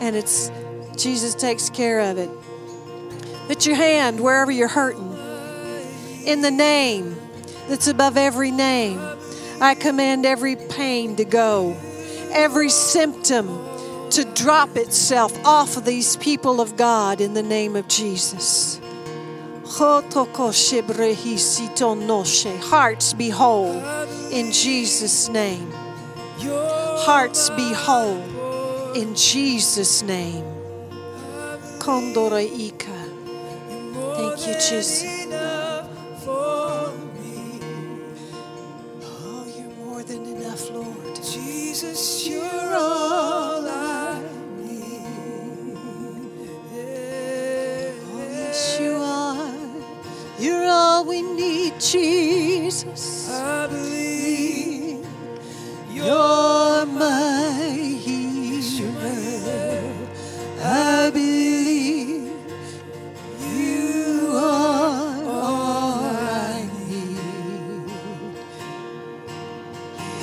[0.00, 0.50] and it's
[0.96, 2.30] Jesus takes care of it.
[3.46, 5.12] Put your hand wherever you're hurting.
[6.24, 7.14] In the name
[7.68, 8.98] that's above every name,
[9.60, 11.76] I command every pain to go,
[12.30, 13.48] every symptom
[14.12, 18.78] to drop itself off of these people of God in the name of Jesus.
[19.64, 20.14] Hearts
[23.14, 23.82] be whole
[24.30, 25.72] in Jesus' name.
[26.40, 30.44] Hearts be whole in Jesus' name.
[31.78, 33.02] Kondore Ika.
[34.16, 35.02] Thank you, Jesus.
[39.04, 41.16] Oh, you're more than enough, Lord.
[41.16, 43.11] Jesus, you're all
[50.42, 53.30] You're all we need, Jesus.
[53.30, 55.06] I believe
[55.88, 58.50] You're my healer.
[60.60, 62.32] I believe
[63.54, 67.20] you are all I need.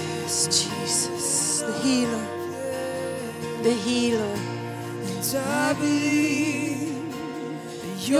[0.03, 2.49] Yes, Jesus, the healer,
[3.63, 4.35] the healer.
[5.05, 7.15] And I believe
[8.05, 8.19] You're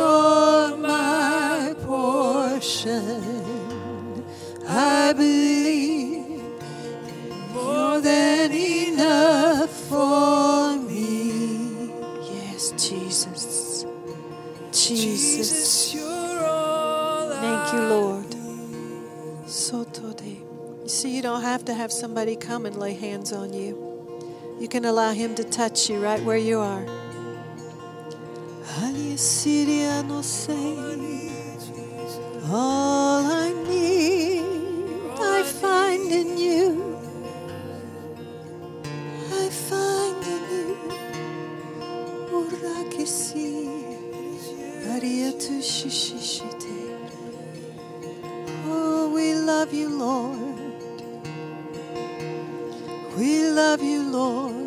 [2.88, 6.42] I believe
[7.54, 11.92] more than enough for me.
[12.22, 13.86] Yes, Jesus.
[14.72, 14.74] Jesus.
[14.96, 18.26] Jesus, you're all Thank you, Lord.
[19.46, 20.40] Sotode.
[20.84, 23.76] You see, you don't have to have somebody come and lay hands on you.
[24.60, 26.86] You can allow Him to touch you right where you are.
[28.80, 31.39] Aliasiria no sei.
[32.52, 34.44] All I need,
[35.20, 36.98] I find in you.
[39.16, 40.78] I find in you.
[42.34, 43.70] Urakisi.
[44.94, 46.80] Ariatu shishishite.
[48.66, 50.60] Oh, we love you, Lord.
[53.18, 54.59] We love you, Lord.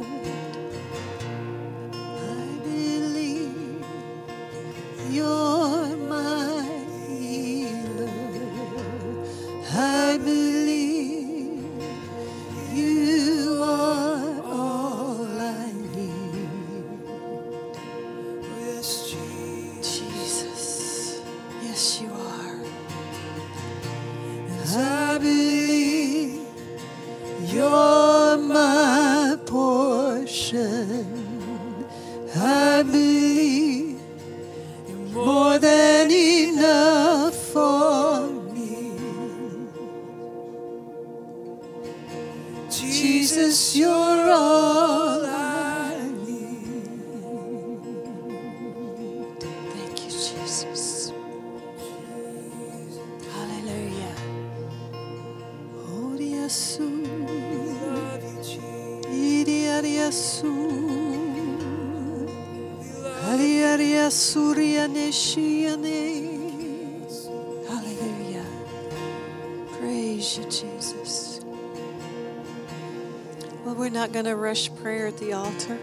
[75.12, 75.78] At the altar.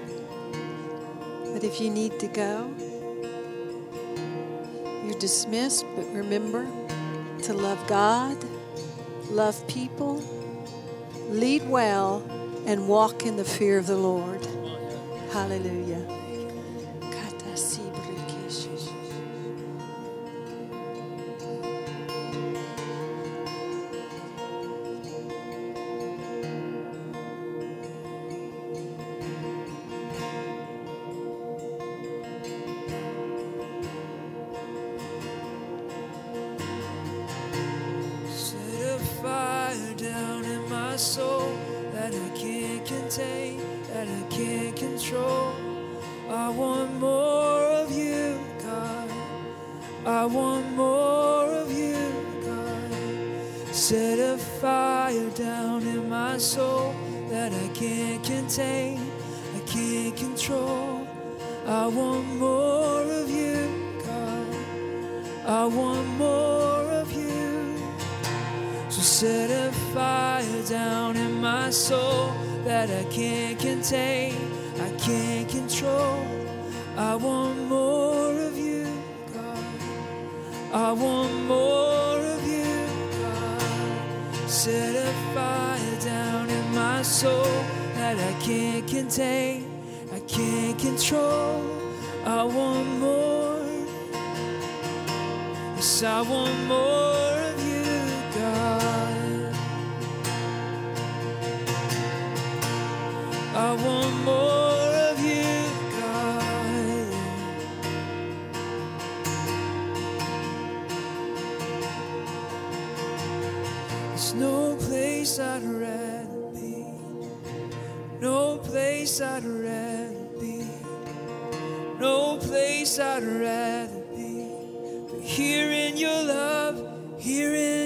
[1.53, 2.73] But if you need to go,
[5.05, 5.85] you're dismissed.
[5.95, 6.65] But remember
[7.43, 8.37] to love God,
[9.29, 10.23] love people,
[11.29, 12.23] lead well,
[12.65, 14.45] and walk in the fear of the Lord.
[15.31, 16.18] Hallelujah.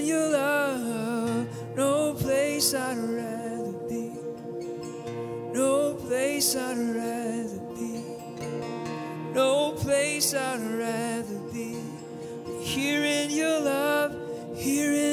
[0.03, 1.47] Your love.
[1.75, 4.11] No place I'd rather be.
[5.53, 8.03] No place I'd rather be.
[9.33, 11.77] No place I'd rather be.
[12.61, 14.15] Here in your love,
[14.55, 15.12] here in.